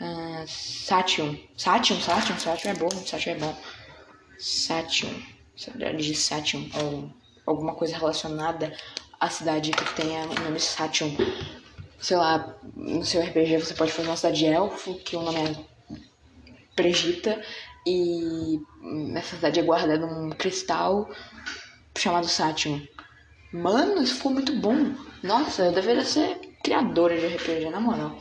Uh, 0.00 0.46
Satium. 0.46 1.38
Satium, 1.56 2.00
Satium, 2.00 2.38
Satium 2.38 2.70
é 2.70 2.74
bom, 2.74 2.90
Satium 2.90 3.32
é 3.32 3.38
bom. 3.38 3.56
Satium. 4.38 5.22
De 5.96 6.14
Satium. 6.14 6.70
Ou 6.82 7.10
alguma 7.46 7.74
coisa 7.74 7.96
relacionada 7.96 8.72
à 9.20 9.28
cidade 9.28 9.70
que 9.70 9.94
tenha 9.94 10.22
o 10.22 10.34
nome 10.34 10.60
Satium. 10.60 11.16
Sei 12.00 12.16
lá, 12.16 12.54
no 12.76 13.04
seu 13.04 13.20
RPG 13.20 13.58
você 13.58 13.74
pode 13.74 13.90
fazer 13.90 14.08
uma 14.08 14.16
cidade 14.16 14.38
de 14.38 14.46
elfo, 14.46 14.94
que 14.94 15.16
o 15.16 15.22
nome 15.22 15.38
é 15.38 15.56
Pregita 16.76 17.42
e 17.88 18.60
essa 19.16 19.36
cidade 19.36 19.60
é 19.60 19.62
guardada 19.62 20.06
num 20.06 20.30
cristal 20.30 21.08
chamado 21.96 22.28
Satium. 22.28 22.80
Mano, 23.52 24.02
isso 24.02 24.16
ficou 24.16 24.32
muito 24.32 24.54
bom. 24.56 24.92
Nossa, 25.22 25.64
eu 25.64 25.72
deveria 25.72 26.04
ser 26.04 26.38
criadora 26.62 27.18
de 27.18 27.26
RPG, 27.26 27.70
na 27.70 27.80
moral. 27.80 28.18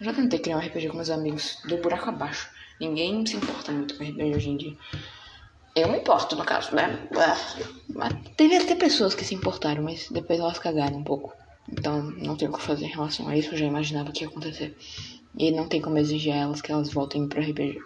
Eu 0.00 0.06
já 0.06 0.12
tentei 0.12 0.38
criar 0.38 0.56
um 0.56 0.60
RPG 0.60 0.88
com 0.88 0.96
meus 0.96 1.10
amigos, 1.10 1.58
do 1.64 1.78
buraco 1.78 2.08
abaixo. 2.08 2.50
Ninguém 2.80 3.24
se 3.24 3.36
importa 3.36 3.72
muito 3.72 3.96
com 3.96 4.04
RPG 4.04 4.34
hoje 4.34 4.50
em 4.50 4.56
dia. 4.56 4.76
Eu 5.74 5.88
me 5.88 5.98
importo, 5.98 6.36
no 6.36 6.44
caso, 6.44 6.74
né? 6.74 7.06
Mas 7.94 8.12
devia 8.36 8.64
ter 8.64 8.76
pessoas 8.76 9.14
que 9.14 9.24
se 9.24 9.34
importaram, 9.34 9.82
mas 9.82 10.08
depois 10.10 10.40
elas 10.40 10.58
cagaram 10.58 10.96
um 10.96 11.04
pouco. 11.04 11.32
Então 11.70 12.02
não 12.02 12.36
tem 12.36 12.48
o 12.48 12.52
que 12.52 12.62
fazer 12.62 12.86
em 12.86 12.90
relação 12.90 13.28
a 13.28 13.36
isso, 13.36 13.52
eu 13.52 13.58
já 13.58 13.66
imaginava 13.66 14.12
que 14.12 14.24
ia 14.24 14.28
acontecer. 14.28 14.76
E 15.38 15.50
não 15.50 15.68
tem 15.68 15.80
como 15.80 15.98
exigir 15.98 16.32
a 16.32 16.36
elas 16.36 16.62
que 16.62 16.72
elas 16.72 16.92
voltem 16.92 17.28
pro 17.28 17.40
RPG. 17.40 17.78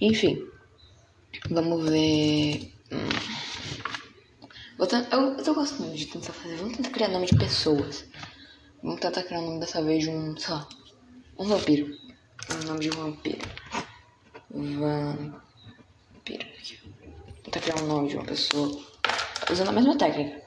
Enfim, 0.00 0.46
vamos 1.50 1.90
ver. 1.90 2.72
Hum. 2.92 3.08
Eu, 4.78 5.18
eu 5.36 5.44
tô 5.44 5.54
gostando 5.54 5.94
de 5.94 6.06
tentar 6.06 6.32
fazer. 6.32 6.56
Vamos 6.56 6.76
tentar 6.76 6.90
criar 6.90 7.08
nome 7.08 7.26
de 7.26 7.36
pessoas. 7.36 8.04
Vamos 8.82 9.00
tentar 9.00 9.22
criar 9.24 9.40
o 9.40 9.46
nome 9.46 9.60
dessa 9.60 9.82
vez 9.82 10.04
de 10.04 10.10
um. 10.10 10.36
sei 10.36 10.54
lá. 10.54 10.68
Um 11.38 11.46
vampiro. 11.46 11.96
O 12.50 12.66
nome 12.66 12.80
de 12.80 12.90
um 12.90 13.02
vampiro. 13.02 13.48
Vampiro. 14.50 16.46
Vou 17.26 17.42
tentar 17.44 17.60
criar 17.60 17.82
um 17.82 17.86
nome 17.86 18.08
de 18.08 18.16
uma 18.16 18.24
pessoa. 18.24 18.80
Usando 19.50 19.68
a 19.68 19.72
mesma 19.72 19.98
técnica. 19.98 20.42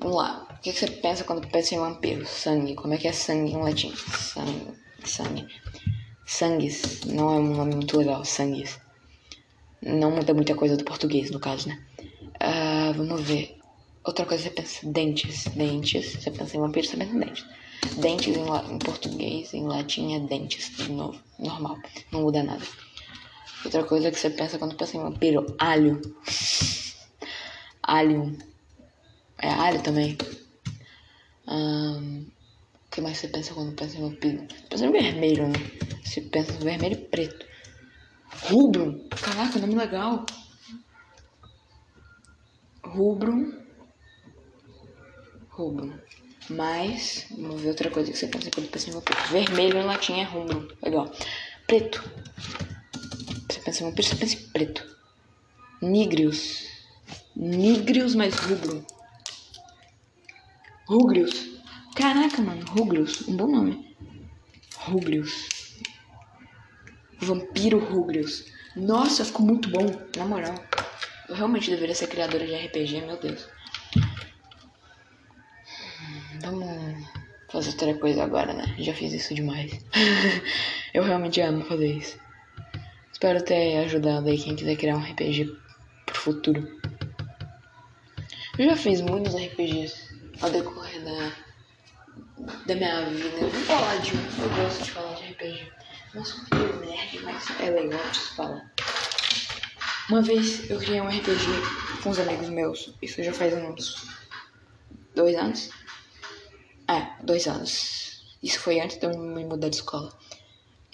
Vamos 0.00 0.16
lá. 0.16 0.48
O 0.50 0.60
que, 0.60 0.72
que 0.72 0.78
você 0.78 0.88
pensa 0.88 1.24
quando 1.24 1.46
pensa 1.48 1.74
em 1.74 1.78
vampiro? 1.78 2.26
Sangue. 2.26 2.74
Como 2.74 2.92
é 2.94 2.98
que 2.98 3.06
é 3.06 3.12
sangue 3.12 3.52
em 3.52 3.62
latim? 3.62 3.94
Sangue 3.94 4.84
sangue. 5.06 5.46
Sangues 6.26 7.02
não 7.04 7.30
é 7.30 7.36
um 7.38 7.54
nome 7.54 7.74
muito 7.74 7.96
legal, 7.98 8.24
sangues. 8.24 8.78
Não 9.82 10.10
muda 10.10 10.32
muita 10.32 10.54
coisa 10.54 10.76
do 10.76 10.84
português, 10.84 11.30
no 11.30 11.38
caso, 11.38 11.68
né? 11.68 11.78
Uh, 12.40 12.94
vamos 12.94 13.20
ver. 13.22 13.58
Outra 14.02 14.24
coisa, 14.24 14.44
você 14.44 14.50
pensa 14.50 14.86
dentes. 14.90 15.44
Dentes. 15.48 16.16
Você 16.16 16.30
pensa 16.30 16.56
em 16.56 16.60
vampiro, 16.60 16.86
você 16.86 16.96
pensa 16.96 17.14
em 17.14 17.20
dentes. 17.20 17.44
Dentes 17.98 18.36
em, 18.36 18.74
em 18.74 18.78
português, 18.78 19.52
em 19.52 19.64
latim 19.64 20.14
é 20.14 20.20
dentes, 20.20 20.74
de 20.76 20.90
novo. 20.90 21.20
Normal. 21.38 21.78
Não 22.10 22.22
muda 22.22 22.42
nada. 22.42 22.64
Outra 23.64 23.84
coisa 23.84 24.10
que 24.10 24.18
você 24.18 24.30
pensa 24.30 24.58
quando 24.58 24.76
pensa 24.76 24.96
em 24.96 25.00
vampiro, 25.00 25.54
alho. 25.58 26.00
alho. 27.82 28.36
É 29.38 29.48
alho 29.48 29.82
também. 29.82 30.16
Um, 31.46 32.26
que 32.94 33.00
mais 33.00 33.18
você 33.18 33.26
pensa 33.26 33.52
quando 33.52 33.74
pensa 33.74 33.98
em 33.98 34.02
vampiro? 34.02 34.46
Pensa 34.70 34.86
em 34.86 34.92
vermelho, 34.92 35.48
né? 35.48 35.58
Você 36.04 36.20
pensa 36.20 36.52
em 36.52 36.58
vermelho 36.58 36.94
e 36.94 37.08
preto. 37.08 37.44
Rubro. 38.44 39.08
Caraca, 39.20 39.58
nome 39.58 39.74
legal. 39.74 40.24
Rubro. 42.84 43.52
Rubro. 45.48 46.00
Mas, 46.48 47.26
vamos 47.36 47.62
ver 47.62 47.70
outra 47.70 47.90
coisa 47.90 48.12
que 48.12 48.16
você 48.16 48.28
pensa 48.28 48.48
quando 48.52 48.70
pensa 48.70 48.90
em 48.90 48.92
vampiro. 48.92 49.18
Vermelho 49.28 49.78
em 49.78 49.84
latim 49.84 50.20
é 50.20 50.22
rubro. 50.22 50.68
Legal. 50.80 51.10
Preto. 51.66 52.00
Você 53.50 53.60
pensa 53.60 53.82
em 53.82 53.88
vampiro, 53.88 54.06
você 54.06 54.14
pensa 54.14 54.36
em 54.36 54.48
preto. 54.50 54.96
Nigrius. 55.82 56.68
Nigrius 57.34 58.14
mais 58.14 58.36
rubro. 58.36 58.86
Rugrius. 60.86 61.53
Caraca, 61.94 62.42
mano, 62.42 62.64
Ruglius, 62.66 63.28
um 63.28 63.36
bom 63.36 63.46
nome. 63.46 63.96
Ruglius. 64.78 65.78
Vampiro 67.20 67.78
Ruglius. 67.78 68.46
Nossa, 68.74 69.24
ficou 69.24 69.46
muito 69.46 69.70
bom, 69.70 69.86
na 70.16 70.26
moral. 70.26 70.54
Eu 71.28 71.36
realmente 71.36 71.70
deveria 71.70 71.94
ser 71.94 72.08
criadora 72.08 72.44
de 72.44 72.54
RPG, 72.54 73.00
meu 73.02 73.16
Deus. 73.16 73.48
Vamos 76.42 77.06
fazer 77.48 77.70
outra 77.70 77.94
coisa 77.94 78.24
agora, 78.24 78.52
né? 78.52 78.74
Já 78.78 78.92
fiz 78.92 79.12
isso 79.12 79.32
demais. 79.32 79.72
Eu 80.92 81.04
realmente 81.04 81.40
amo 81.40 81.64
fazer 81.64 81.92
isso. 81.96 82.18
Espero 83.12 83.42
ter 83.42 83.78
ajudado 83.78 84.28
aí 84.28 84.36
quem 84.36 84.56
quiser 84.56 84.76
criar 84.76 84.96
um 84.96 85.02
RPG 85.02 85.56
pro 86.04 86.18
futuro. 86.20 86.80
Eu 88.58 88.66
já 88.66 88.76
fiz 88.76 89.00
muitos 89.00 89.34
RPGs 89.34 89.94
ao 90.42 90.50
decorrer 90.50 91.04
da 91.04 91.43
da 92.66 92.74
minha 92.74 93.06
vida. 93.06 93.36
Eu 93.40 93.50
vou 93.50 93.60
falar 93.62 93.96
de 93.96 94.12
um, 94.14 94.42
eu 94.42 94.62
gosto 94.62 94.84
de 94.84 94.90
falar 94.90 95.14
de 95.14 95.32
RPG. 95.32 95.72
Não 96.14 96.24
sou 96.24 96.40
um 96.52 96.80
nerd, 96.80 97.20
mas 97.22 97.60
é 97.60 97.70
legal 97.70 98.10
de 98.10 98.16
se 98.16 98.36
falar. 98.36 98.72
Uma 100.08 100.22
vez 100.22 100.68
eu 100.70 100.78
criei 100.78 101.00
um 101.00 101.08
RPG 101.08 101.46
com 102.02 102.10
os 102.10 102.18
amigos 102.18 102.48
meus, 102.50 102.94
isso 103.00 103.22
já 103.22 103.32
faz 103.32 103.54
uns 103.54 104.06
dois 105.14 105.36
anos. 105.36 105.70
É, 106.88 107.24
dois 107.24 107.46
anos. 107.46 108.22
Isso 108.42 108.60
foi 108.60 108.80
antes 108.80 108.98
de 108.98 109.06
eu 109.06 109.18
me 109.18 109.44
mudar 109.44 109.70
de 109.70 109.76
escola. 109.76 110.12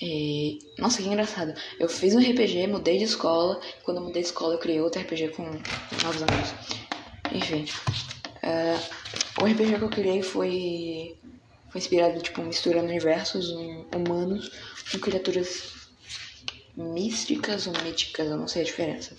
E... 0.00 0.58
Nossa, 0.78 1.02
que 1.02 1.08
engraçado. 1.08 1.52
Eu 1.78 1.88
fiz 1.88 2.14
um 2.14 2.20
RPG, 2.20 2.68
mudei 2.68 2.98
de 2.98 3.04
escola. 3.04 3.60
Quando 3.84 3.98
eu 3.98 4.04
mudei 4.04 4.22
de 4.22 4.28
escola, 4.28 4.54
eu 4.54 4.58
criei 4.58 4.80
outro 4.80 5.00
RPG 5.02 5.30
com 5.30 5.42
novos 5.42 6.22
amigos. 6.22 6.54
Enfim. 7.32 7.66
Uh, 8.42 9.42
o 9.42 9.46
RPG 9.46 9.78
que 9.78 9.82
eu 9.82 9.88
criei 9.88 10.22
foi 10.22 11.16
foi 11.70 11.80
inspirado, 11.80 12.20
tipo, 12.20 12.42
misturando 12.42 12.88
universos 12.88 13.50
humanos 13.94 14.50
com 14.90 14.98
criaturas 14.98 15.88
místicas 16.76 17.66
ou 17.66 17.72
míticas, 17.82 18.26
eu 18.26 18.36
não 18.36 18.48
sei 18.48 18.62
a 18.62 18.64
diferença. 18.64 19.16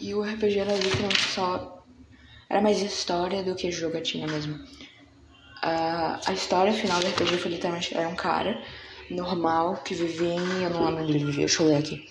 E 0.00 0.14
o 0.14 0.22
RPG 0.22 0.58
era 0.58 0.74
literalmente 0.74 1.22
só. 1.22 1.84
Era 2.48 2.60
mais 2.60 2.82
história 2.82 3.44
do 3.44 3.54
que 3.54 3.70
jogatina 3.70 4.26
mesmo. 4.26 4.54
Uh, 4.54 6.18
a 6.26 6.32
história 6.32 6.72
final 6.72 6.98
do 7.00 7.06
RPG 7.06 7.36
foi 7.38 7.50
literalmente. 7.52 7.96
Era 7.96 8.08
um 8.08 8.16
cara 8.16 8.60
normal 9.08 9.76
que 9.84 9.94
vivia 9.94 10.34
em. 10.34 10.62
Eu 10.64 10.70
não 10.70 10.86
lembro 10.86 11.04
onde 11.04 11.12
ele 11.12 11.24
vivia, 11.24 11.46
deixa 11.46 11.62
eu 11.62 11.68
ler 11.68 11.76
aqui. 11.76 12.08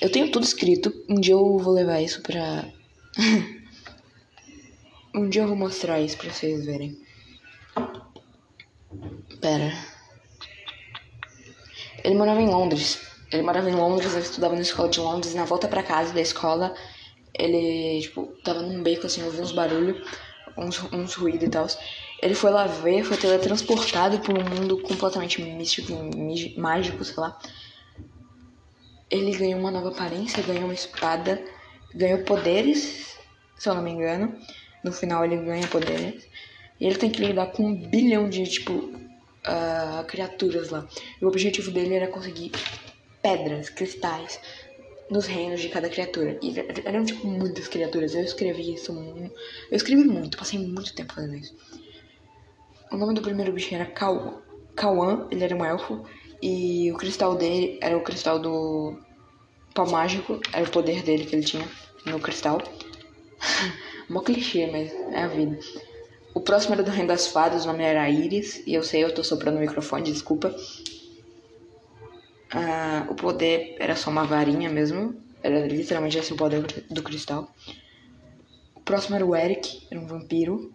Eu 0.00 0.10
tenho 0.12 0.30
tudo 0.30 0.44
escrito, 0.44 0.92
um 1.08 1.18
dia 1.18 1.34
eu 1.34 1.58
vou 1.58 1.72
levar 1.72 2.00
isso 2.00 2.22
pra. 2.22 2.66
Um 5.14 5.28
dia 5.28 5.42
eu 5.42 5.48
vou 5.48 5.56
mostrar 5.56 6.00
isso 6.00 6.16
pra 6.16 6.30
vocês 6.30 6.64
verem. 6.64 6.96
Pera. 9.40 9.72
Ele 12.04 12.14
morava 12.14 12.40
em 12.40 12.48
Londres. 12.48 13.00
Ele 13.32 13.42
morava 13.42 13.68
em 13.68 13.74
Londres, 13.74 14.14
eu 14.14 14.20
estudava 14.20 14.54
na 14.54 14.60
escola 14.60 14.88
de 14.88 15.00
Londres. 15.00 15.34
Na 15.34 15.44
volta 15.44 15.66
pra 15.66 15.82
casa 15.82 16.12
da 16.12 16.20
escola, 16.20 16.74
ele, 17.34 18.00
tipo, 18.00 18.26
tava 18.44 18.62
num 18.62 18.82
beco 18.82 19.06
assim, 19.06 19.24
ouviu 19.24 19.42
uns 19.42 19.52
barulhos, 19.52 20.06
uns, 20.56 20.80
uns 20.92 21.14
ruídos 21.14 21.48
e 21.48 21.50
tal. 21.50 21.66
Ele 22.22 22.34
foi 22.34 22.50
lá 22.50 22.66
ver, 22.66 23.02
foi 23.02 23.16
teletransportado 23.16 24.20
por 24.20 24.38
um 24.38 24.44
mundo 24.44 24.78
completamente 24.82 25.42
místico, 25.42 25.92
mágico, 26.56 27.04
sei 27.04 27.16
lá. 27.16 27.38
Ele 29.10 29.36
ganhou 29.36 29.58
uma 29.58 29.70
nova 29.70 29.88
aparência, 29.88 30.42
ganhou 30.42 30.64
uma 30.64 30.74
espada, 30.74 31.42
ganhou 31.94 32.22
poderes, 32.24 33.16
se 33.56 33.68
eu 33.68 33.74
não 33.74 33.82
me 33.82 33.90
engano. 33.90 34.38
No 34.84 34.92
final 34.92 35.24
ele 35.24 35.36
ganha 35.36 35.66
poderes. 35.66 36.26
E 36.80 36.86
ele 36.86 36.96
tem 36.96 37.10
que 37.10 37.24
lidar 37.24 37.46
com 37.46 37.64
um 37.64 37.74
bilhão 37.74 38.28
de, 38.28 38.44
tipo, 38.44 38.72
uh, 38.74 40.04
criaturas 40.06 40.70
lá. 40.70 40.86
E 41.20 41.24
o 41.24 41.28
objetivo 41.28 41.70
dele 41.70 41.94
era 41.94 42.08
conseguir 42.08 42.52
pedras, 43.20 43.68
cristais, 43.68 44.40
nos 45.10 45.26
reinos 45.26 45.60
de 45.60 45.68
cada 45.68 45.88
criatura. 45.88 46.38
E 46.40 46.54
eram, 46.84 47.04
tipo, 47.04 47.26
muitas 47.26 47.66
criaturas. 47.66 48.14
Eu 48.14 48.22
escrevi 48.22 48.74
isso. 48.74 48.92
Eu 49.70 49.76
escrevi 49.76 50.04
muito, 50.04 50.38
passei 50.38 50.58
muito 50.58 50.94
tempo 50.94 51.14
fazendo 51.14 51.34
isso. 51.34 51.56
O 52.92 52.96
nome 52.96 53.14
do 53.14 53.22
primeiro 53.22 53.52
bicho 53.52 53.74
era 53.74 53.86
Kawan, 53.86 55.28
ele 55.30 55.44
era 55.44 55.56
um 55.56 55.64
elfo. 55.64 56.04
E 56.40 56.92
o 56.92 56.96
cristal 56.96 57.34
dele 57.34 57.78
era 57.82 57.96
o 57.96 58.02
cristal 58.02 58.38
do 58.38 58.96
pau 59.78 59.88
mágico, 59.88 60.40
era 60.52 60.66
o 60.66 60.70
poder 60.70 61.04
dele 61.04 61.24
que 61.24 61.36
ele 61.36 61.44
tinha 61.44 61.64
no 62.04 62.18
cristal. 62.18 62.60
Mó 64.10 64.22
clichê, 64.22 64.66
mas 64.66 64.90
é 65.14 65.22
a 65.22 65.28
vida. 65.28 65.56
O 66.34 66.40
próximo 66.40 66.74
era 66.74 66.82
do 66.82 66.90
Reino 66.90 67.06
das 67.06 67.28
Fadas, 67.28 67.64
o 67.64 67.68
nome 67.68 67.84
era 67.84 68.10
Iris. 68.10 68.60
E 68.66 68.74
eu 68.74 68.82
sei, 68.82 69.04
eu 69.04 69.14
tô 69.14 69.22
soprando 69.22 69.56
o 69.56 69.60
microfone, 69.60 70.10
desculpa. 70.10 70.52
Ah, 72.50 73.06
o 73.08 73.14
poder 73.14 73.76
era 73.78 73.94
só 73.94 74.10
uma 74.10 74.24
varinha 74.24 74.68
mesmo. 74.68 75.14
Era 75.44 75.64
literalmente 75.68 76.18
esse 76.18 76.32
o 76.32 76.36
poder 76.36 76.62
do 76.90 77.02
cristal. 77.04 77.54
O 78.74 78.80
próximo 78.80 79.14
era 79.14 79.24
o 79.24 79.36
Eric, 79.36 79.86
era 79.92 80.00
um 80.00 80.08
vampiro. 80.08 80.74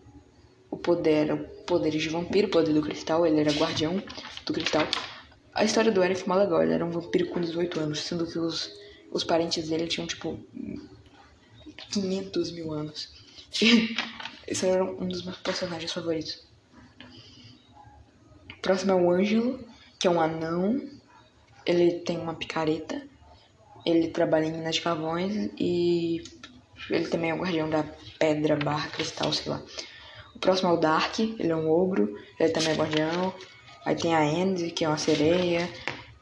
O 0.71 0.77
poder 0.77 1.27
era 1.27 1.35
poderes 1.67 2.01
de 2.01 2.07
vampiro, 2.07 2.47
o 2.47 2.51
poder 2.51 2.71
do 2.71 2.81
cristal, 2.81 3.25
ele 3.25 3.41
era 3.41 3.51
guardião 3.51 4.01
do 4.45 4.53
cristal. 4.53 4.87
A 5.53 5.65
história 5.65 5.91
do 5.91 6.01
Eric 6.01 6.21
legal, 6.29 6.63
ele 6.63 6.73
era 6.73 6.85
um 6.85 6.89
vampiro 6.89 7.27
com 7.27 7.41
18 7.41 7.79
anos, 7.81 7.99
sendo 7.99 8.25
que 8.25 8.39
os, 8.39 8.71
os 9.13 9.23
parentes 9.23 9.69
dele 9.69 9.87
tinham 9.87 10.07
tipo 10.07 10.39
500 11.91 12.51
mil 12.51 12.73
anos. 12.73 13.09
Esse 14.47 14.65
era 14.65 14.83
um 14.83 15.07
dos 15.07 15.23
meus 15.23 15.37
personagens 15.37 15.93
favoritos. 15.93 16.43
O 18.51 18.61
próximo 18.61 18.91
é 18.91 18.95
o 18.95 19.11
Ângelo, 19.11 19.63
que 19.99 20.07
é 20.07 20.09
um 20.09 20.19
anão. 20.19 20.81
Ele 21.65 21.99
tem 21.99 22.17
uma 22.17 22.33
picareta. 22.33 23.01
Ele 23.85 24.07
trabalha 24.07 24.45
em 24.45 24.51
Minas 24.51 24.75
de 24.75 24.81
Carvões 24.81 25.51
e 25.57 26.23
ele 26.89 27.07
também 27.07 27.29
é 27.29 27.33
o 27.33 27.37
guardião 27.37 27.69
da 27.69 27.85
pedra 28.17 28.55
barra 28.55 28.89
cristal, 28.89 29.31
sei 29.31 29.51
lá. 29.51 29.61
O 30.35 30.39
próximo 30.39 30.69
é 30.69 30.73
o 30.73 30.77
Dark, 30.77 31.19
ele 31.19 31.51
é 31.51 31.55
um 31.55 31.69
ogro, 31.69 32.17
ele 32.39 32.51
também 32.51 32.71
é 32.71 32.75
guardião. 32.75 33.33
Aí 33.85 33.95
tem 33.95 34.15
a 34.15 34.21
Andy, 34.21 34.71
que 34.71 34.83
é 34.83 34.87
uma 34.87 34.97
sereia. 34.97 35.69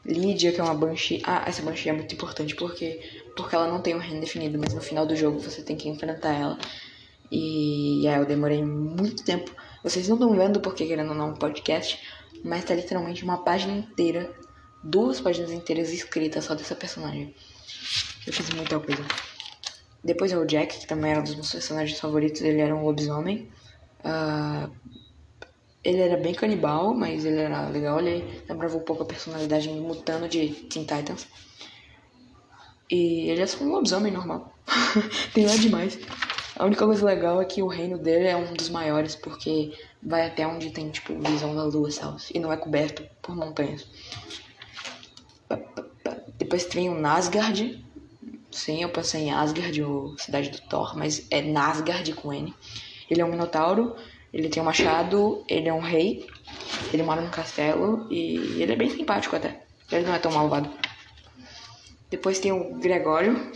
Lydia, 0.04 0.52
que 0.52 0.60
é 0.60 0.64
uma 0.64 0.74
Banshee. 0.74 1.22
Ah, 1.24 1.44
essa 1.46 1.62
Banshee 1.62 1.90
é 1.90 1.92
muito 1.92 2.14
importante 2.14 2.54
porque, 2.56 3.00
porque 3.36 3.54
ela 3.54 3.68
não 3.68 3.80
tem 3.80 3.94
um 3.94 3.98
reino 3.98 4.20
definido, 4.20 4.58
mas 4.58 4.74
no 4.74 4.80
final 4.80 5.06
do 5.06 5.14
jogo 5.14 5.38
você 5.38 5.62
tem 5.62 5.76
que 5.76 5.88
enfrentar 5.88 6.32
ela. 6.32 6.58
E 7.30 8.06
é, 8.06 8.18
eu 8.18 8.26
demorei 8.26 8.62
muito 8.64 9.24
tempo. 9.24 9.50
Vocês 9.82 10.08
não 10.08 10.16
estão 10.16 10.36
vendo 10.36 10.60
porque 10.60 10.86
querendo 10.86 11.10
ou 11.10 11.14
não 11.14 11.30
um 11.30 11.34
podcast, 11.34 11.98
mas 12.44 12.64
tá 12.64 12.74
literalmente 12.74 13.24
uma 13.24 13.38
página 13.38 13.72
inteira, 13.72 14.30
duas 14.82 15.20
páginas 15.20 15.50
inteiras 15.50 15.90
escritas 15.90 16.44
só 16.44 16.54
dessa 16.54 16.74
personagem. 16.74 17.34
Eu 18.26 18.32
fiz 18.32 18.50
muita 18.50 18.78
coisa. 18.78 19.04
Depois 20.04 20.32
é 20.32 20.36
o 20.36 20.44
Jack, 20.44 20.80
que 20.80 20.86
também 20.86 21.12
era 21.12 21.20
um 21.20 21.24
dos 21.24 21.34
meus 21.34 21.52
personagens 21.52 21.98
favoritos, 21.98 22.42
ele 22.42 22.60
era 22.60 22.74
um 22.74 22.84
lobisomem. 22.84 23.48
Uh, 24.00 24.70
ele 25.84 26.00
era 26.00 26.16
bem 26.16 26.34
canibal, 26.34 26.94
mas 26.94 27.24
ele 27.24 27.40
era 27.40 27.68
legal, 27.68 27.98
ele 27.98 28.42
lembrava 28.48 28.76
um 28.76 28.80
pouco 28.80 29.02
a 29.02 29.06
personalidade 29.06 29.68
do 29.68 29.74
Mutano 29.74 30.28
de 30.28 30.48
Teen 30.48 30.84
Titans. 30.84 31.26
E 32.90 33.30
ele 33.30 33.40
é 33.40 33.46
só 33.46 33.64
um 33.64 33.72
lobisomem 33.72 34.12
normal. 34.12 34.52
Tem 35.34 35.44
nada 35.44 35.58
demais. 35.58 35.98
A 36.54 36.66
única 36.66 36.84
coisa 36.84 37.04
legal 37.04 37.40
é 37.40 37.44
que 37.44 37.62
o 37.62 37.66
reino 37.66 37.98
dele 37.98 38.28
é 38.28 38.36
um 38.36 38.52
dos 38.52 38.68
maiores, 38.68 39.16
porque 39.16 39.72
vai 40.02 40.26
até 40.26 40.46
onde 40.46 40.70
tem, 40.70 40.90
tipo, 40.90 41.18
visão 41.18 41.56
da 41.56 41.64
lua, 41.64 41.90
sabe? 41.90 42.22
E 42.34 42.38
não 42.38 42.52
é 42.52 42.56
coberto 42.56 43.02
por 43.22 43.34
montanhas. 43.34 43.86
Depois 46.36 46.66
tem 46.66 46.90
o 46.90 46.94
Nasgard. 46.94 47.82
Sim, 48.50 48.82
eu 48.82 48.90
pensei 48.90 49.22
em 49.22 49.32
Asgard, 49.32 49.82
ou 49.82 50.16
cidade 50.18 50.50
do 50.50 50.60
Thor, 50.60 50.94
mas 50.96 51.26
é 51.30 51.40
Nasgard 51.40 52.12
com 52.12 52.32
N. 52.32 52.54
Ele 53.10 53.22
é 53.22 53.24
um 53.24 53.30
minotauro, 53.30 53.96
ele 54.32 54.48
tem 54.48 54.62
um 54.62 54.66
machado, 54.66 55.44
ele 55.46 55.68
é 55.68 55.72
um 55.72 55.80
rei, 55.80 56.26
ele 56.92 57.02
mora 57.02 57.20
no 57.20 57.30
castelo 57.30 58.06
e 58.10 58.62
ele 58.62 58.72
é 58.72 58.76
bem 58.76 58.88
simpático 58.88 59.36
até. 59.36 59.62
Ele 59.90 60.06
não 60.06 60.14
é 60.14 60.18
tão 60.18 60.32
malvado. 60.32 60.70
Depois 62.10 62.38
tem 62.38 62.50
o 62.52 62.78
Gregório. 62.78 63.52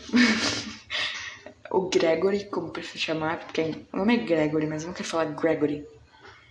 o 1.71 1.89
Gregory, 1.89 2.45
como 2.45 2.71
prefiro 2.71 2.99
chamar, 2.99 3.39
porque 3.39 3.75
o 3.93 3.97
nome 3.97 4.17
é 4.17 4.19
Gregory, 4.19 4.67
mas 4.67 4.83
eu 4.83 4.89
não 4.89 4.95
quero 4.95 5.09
falar 5.09 5.25
Gregory. 5.27 5.87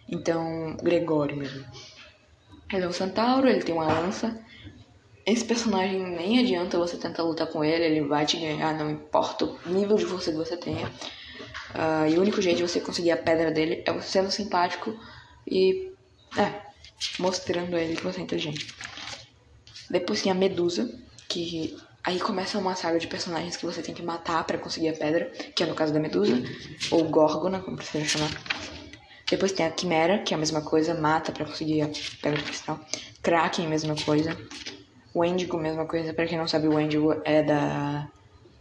Então, 0.09 0.75
Gregório 0.81 1.35
mesmo. 1.35 1.65
Ele 2.71 2.83
é 2.83 2.87
um 2.87 2.91
centauro, 2.91 3.47
ele 3.47 3.63
tem 3.63 3.75
uma 3.75 3.87
lança. 3.87 4.39
Esse 5.25 5.45
personagem 5.45 5.99
nem 5.99 6.39
adianta 6.39 6.77
você 6.77 6.97
tentar 6.97 7.23
lutar 7.23 7.47
com 7.47 7.63
ele, 7.63 7.83
ele 7.83 8.01
vai 8.01 8.25
te 8.25 8.37
ganhar, 8.37 8.73
não 8.75 8.89
importa 8.89 9.45
o 9.45 9.59
nível 9.65 9.97
de 9.97 10.05
força 10.05 10.31
que 10.31 10.37
você 10.37 10.57
tenha. 10.57 10.91
Uh, 11.73 12.09
e 12.09 12.17
o 12.17 12.21
único 12.21 12.41
jeito 12.41 12.57
de 12.57 12.63
você 12.63 12.79
conseguir 12.79 13.11
a 13.11 13.17
pedra 13.17 13.51
dele 13.51 13.83
é 13.85 14.01
sendo 14.01 14.31
simpático 14.31 14.97
e. 15.47 15.91
É, 16.37 16.65
mostrando 17.19 17.75
a 17.75 17.81
ele 17.81 17.95
que 17.95 18.03
você 18.03 18.19
é 18.19 18.23
inteligente. 18.23 18.73
Depois 19.89 20.21
tem 20.21 20.31
a 20.31 20.35
Medusa, 20.35 20.93
que 21.27 21.77
Aí 22.05 22.19
começa 22.19 22.59
uma 22.59 22.75
saga 22.75 22.99
de 22.99 23.07
personagens 23.07 23.57
que 23.57 23.65
você 23.65 23.81
tem 23.81 23.95
que 23.95 24.03
matar 24.03 24.43
para 24.43 24.59
conseguir 24.59 24.89
a 24.89 24.93
pedra, 24.93 25.25
que 25.55 25.63
é 25.63 25.65
no 25.65 25.73
caso 25.73 25.91
da 25.91 25.99
Medusa, 25.99 26.39
ou 26.91 27.03
Gorgona, 27.05 27.59
como 27.59 27.77
prefiro 27.77 28.05
chamar. 28.05 28.29
Depois 29.27 29.51
tem 29.51 29.65
a 29.65 29.71
Quimera, 29.71 30.19
que 30.19 30.31
é 30.31 30.37
a 30.37 30.39
mesma 30.39 30.61
coisa, 30.61 30.93
mata 30.93 31.31
para 31.31 31.45
conseguir 31.45 31.81
a 31.81 31.89
pedra 32.21 32.43
cristal. 32.43 32.79
Kraken, 33.23 33.67
mesma 33.67 33.95
coisa. 33.95 34.37
Wendigo, 35.15 35.57
mesma 35.57 35.87
coisa. 35.87 36.13
Para 36.13 36.27
quem 36.27 36.37
não 36.37 36.47
sabe, 36.47 36.67
o 36.67 36.75
Wendigo 36.75 37.19
é 37.25 37.41
da 37.41 38.07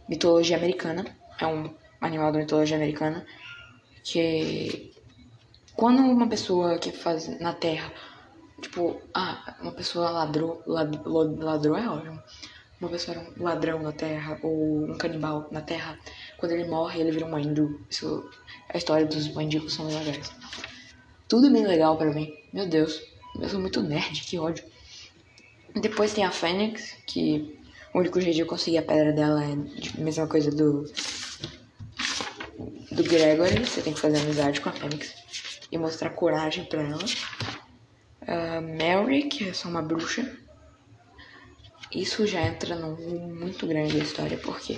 mitologia 0.09 0.57
americana. 0.57 1.05
É 1.39 1.45
um 1.45 1.71
animal 2.01 2.31
da 2.31 2.39
mitologia 2.39 2.77
americana 2.77 3.25
que 4.03 4.93
quando 5.75 5.99
uma 5.99 6.27
pessoa 6.27 6.77
que 6.77 6.91
faz 6.91 7.27
na 7.39 7.53
Terra, 7.53 7.91
tipo, 8.61 9.01
ah, 9.13 9.55
uma 9.61 9.71
pessoa 9.71 10.09
ladrou, 10.09 10.61
lad, 10.65 10.99
ladrou 11.05 11.77
é 11.77 11.89
ótimo 11.89 12.21
uma 12.79 12.89
pessoa 12.89 13.17
era 13.17 13.27
um 13.39 13.43
ladrão 13.43 13.81
na 13.81 13.91
Terra 13.91 14.39
ou 14.43 14.85
um 14.89 14.97
canibal 14.97 15.47
na 15.51 15.61
Terra, 15.61 15.97
quando 16.37 16.51
ele 16.51 16.65
morre, 16.65 16.99
ele 16.99 17.11
vira 17.11 17.25
um 17.25 17.33
Wendigo. 17.33 17.79
Isso, 17.89 18.29
a 18.69 18.77
história 18.77 19.05
dos 19.05 19.33
Wendigos 19.35 19.73
são 19.73 19.87
legais. 19.87 20.31
Tudo 21.27 21.51
bem 21.51 21.65
legal 21.65 21.97
para 21.97 22.13
mim. 22.13 22.33
Meu 22.53 22.67
Deus, 22.67 23.01
eu 23.41 23.49
sou 23.49 23.59
muito 23.59 23.81
nerd, 23.81 24.21
que 24.21 24.37
ódio. 24.37 24.63
Depois 25.73 26.13
tem 26.13 26.23
a 26.23 26.31
Fênix, 26.31 26.95
que 27.07 27.57
o 27.93 27.99
único 27.99 28.19
jeito 28.19 28.35
de 28.35 28.41
eu 28.41 28.47
conseguir 28.47 28.77
a 28.77 28.83
pedra 28.83 29.11
dela 29.11 29.43
é 29.43 29.53
a 29.53 30.01
mesma 30.01 30.27
coisa 30.27 30.51
do 30.51 30.85
do 32.95 33.03
Gregory. 33.03 33.65
Você 33.65 33.81
tem 33.81 33.93
que 33.93 33.99
fazer 33.99 34.19
amizade 34.19 34.61
com 34.61 34.69
a 34.69 34.71
Fênix 34.71 35.13
e 35.71 35.77
mostrar 35.77 36.09
coragem 36.11 36.65
para 36.65 36.81
ela. 36.81 37.05
Uh, 38.23 38.61
Mary, 38.77 39.23
que 39.23 39.49
é 39.49 39.53
só 39.53 39.69
uma 39.69 39.81
bruxa 39.81 40.25
isso 41.95 42.27
já 42.27 42.41
entra 42.41 42.75
num 42.75 42.95
muito 43.33 43.65
grande 43.65 43.97
da 43.97 44.03
história, 44.03 44.37
porque 44.37 44.77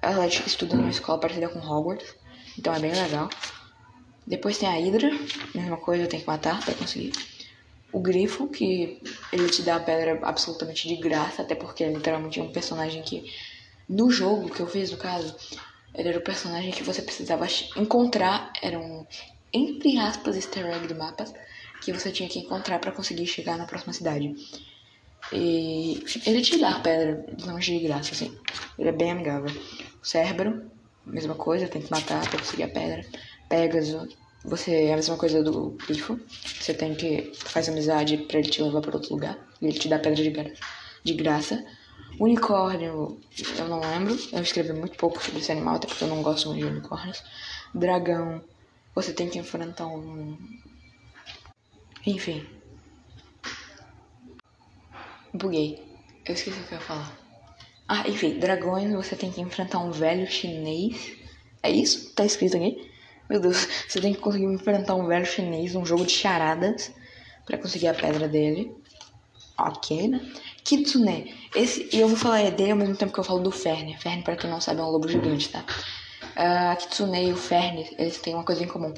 ela 0.00 0.26
estuda 0.26 0.76
numa 0.76 0.90
escola 0.90 1.18
parecida 1.18 1.48
com 1.48 1.58
Hogwarts, 1.58 2.14
então 2.56 2.72
é 2.72 2.78
bem 2.78 2.92
legal. 2.92 3.28
Depois 4.26 4.56
tem 4.56 4.68
a 4.68 4.72
Hydra, 4.72 5.10
mesma 5.54 5.76
coisa, 5.76 6.06
tem 6.06 6.20
que 6.20 6.26
matar 6.26 6.64
para 6.64 6.74
conseguir. 6.74 7.12
O 7.92 8.00
Grifo, 8.00 8.48
que 8.48 9.00
ele 9.32 9.48
te 9.48 9.62
dá 9.62 9.76
a 9.76 9.80
pedra 9.80 10.18
absolutamente 10.22 10.88
de 10.88 10.96
graça, 10.96 11.42
até 11.42 11.54
porque 11.54 11.84
é 11.84 11.92
literalmente 11.92 12.40
um 12.40 12.50
personagem 12.50 13.02
que, 13.02 13.30
no 13.88 14.10
jogo 14.10 14.48
que 14.48 14.60
eu 14.60 14.66
fiz, 14.66 14.90
no 14.90 14.96
caso, 14.96 15.34
ele 15.94 16.08
era 16.08 16.18
o 16.18 16.22
personagem 16.22 16.72
que 16.72 16.82
você 16.82 17.00
precisava 17.02 17.46
encontrar, 17.76 18.52
era 18.62 18.78
um, 18.78 19.06
entre 19.52 19.98
aspas, 19.98 20.36
easter 20.36 20.66
egg 20.66 20.86
do 20.88 20.94
mapa, 20.94 21.24
que 21.80 21.92
você 21.92 22.10
tinha 22.10 22.28
que 22.28 22.40
encontrar 22.40 22.78
para 22.78 22.92
conseguir 22.92 23.26
chegar 23.26 23.56
na 23.56 23.66
próxima 23.66 23.92
cidade. 23.92 24.34
E 25.32 26.04
ele 26.26 26.40
te 26.42 26.58
dá 26.58 26.80
pedra 26.80 27.24
longe 27.46 27.78
de 27.78 27.84
graça, 27.84 28.12
assim. 28.12 28.36
Ele 28.78 28.88
é 28.88 28.92
bem 28.92 29.12
amigável. 29.12 29.50
Cérebro, 30.02 30.70
mesma 31.06 31.34
coisa, 31.34 31.68
tem 31.68 31.80
que 31.80 31.90
matar 31.90 32.28
pra 32.28 32.38
conseguir 32.38 32.64
a 32.64 32.68
pedra. 32.68 33.04
Pegasus, 33.48 34.16
você 34.44 34.86
é 34.86 34.92
a 34.92 34.96
mesma 34.96 35.16
coisa 35.16 35.42
do 35.42 35.76
grifo. 35.86 36.20
Você 36.60 36.74
tem 36.74 36.94
que 36.94 37.32
faz 37.34 37.68
amizade 37.68 38.18
para 38.18 38.38
ele 38.38 38.50
te 38.50 38.62
levar 38.62 38.80
para 38.80 38.96
outro 38.96 39.14
lugar. 39.14 39.38
E 39.62 39.66
ele 39.66 39.78
te 39.78 39.88
dá 39.88 39.98
pedra 39.98 40.22
de, 40.22 40.30
gra 40.30 40.52
de 41.04 41.14
graça. 41.14 41.64
Unicórnio, 42.18 43.20
eu 43.58 43.68
não 43.68 43.80
lembro. 43.80 44.16
Eu 44.32 44.42
escrevi 44.42 44.72
muito 44.72 44.96
pouco 44.96 45.22
sobre 45.22 45.40
esse 45.40 45.50
animal, 45.50 45.76
até 45.76 45.86
porque 45.86 46.04
eu 46.04 46.08
não 46.08 46.22
gosto 46.22 46.48
muito 46.48 46.60
de 46.60 46.70
unicórnios. 46.70 47.22
Dragão, 47.74 48.42
você 48.94 49.12
tem 49.12 49.28
que 49.28 49.38
enfrentar 49.38 49.86
um. 49.86 50.38
Enfim. 52.06 52.46
Buguei. 55.32 55.82
Eu 56.26 56.34
esqueci 56.34 56.58
o 56.58 56.64
que 56.64 56.74
eu 56.74 56.78
ia 56.78 56.84
falar. 56.84 57.18
Ah, 57.88 58.08
enfim, 58.08 58.38
dragões, 58.38 58.92
você 58.92 59.16
tem 59.16 59.30
que 59.30 59.40
enfrentar 59.40 59.78
um 59.78 59.90
velho 59.90 60.26
chinês. 60.30 61.12
É 61.62 61.70
isso? 61.70 62.14
Tá 62.14 62.24
escrito 62.24 62.56
aqui? 62.56 62.90
Meu 63.28 63.40
Deus, 63.40 63.66
você 63.88 64.00
tem 64.00 64.14
que 64.14 64.20
conseguir 64.20 64.44
enfrentar 64.44 64.94
um 64.94 65.06
velho 65.06 65.26
chinês 65.26 65.74
num 65.74 65.84
jogo 65.84 66.06
de 66.06 66.12
charadas 66.12 66.92
para 67.44 67.58
conseguir 67.58 67.88
a 67.88 67.94
pedra 67.94 68.28
dele. 68.28 68.74
Ok, 69.58 70.08
né? 70.08 70.20
Kitsune. 70.62 71.34
Esse, 71.54 71.88
e 71.92 72.00
eu 72.00 72.08
vou 72.08 72.16
falar 72.16 72.50
dele 72.50 72.72
ao 72.72 72.76
mesmo 72.76 72.96
tempo 72.96 73.12
que 73.12 73.20
eu 73.20 73.24
falo 73.24 73.40
do 73.40 73.50
Ferne. 73.50 73.96
Ferne, 73.98 74.22
para 74.22 74.36
quem 74.36 74.50
não 74.50 74.60
sabe, 74.60 74.80
é 74.80 74.82
um 74.82 74.90
lobo 74.90 75.08
gigante, 75.08 75.48
tá? 75.48 75.64
Uh, 76.36 76.72
a 76.72 76.76
Kitsune 76.76 77.28
e 77.28 77.32
o 77.32 77.36
Ferne, 77.36 77.88
eles 77.96 78.18
têm 78.18 78.34
uma 78.34 78.44
coisa 78.44 78.64
em 78.64 78.66
comum. 78.66 78.92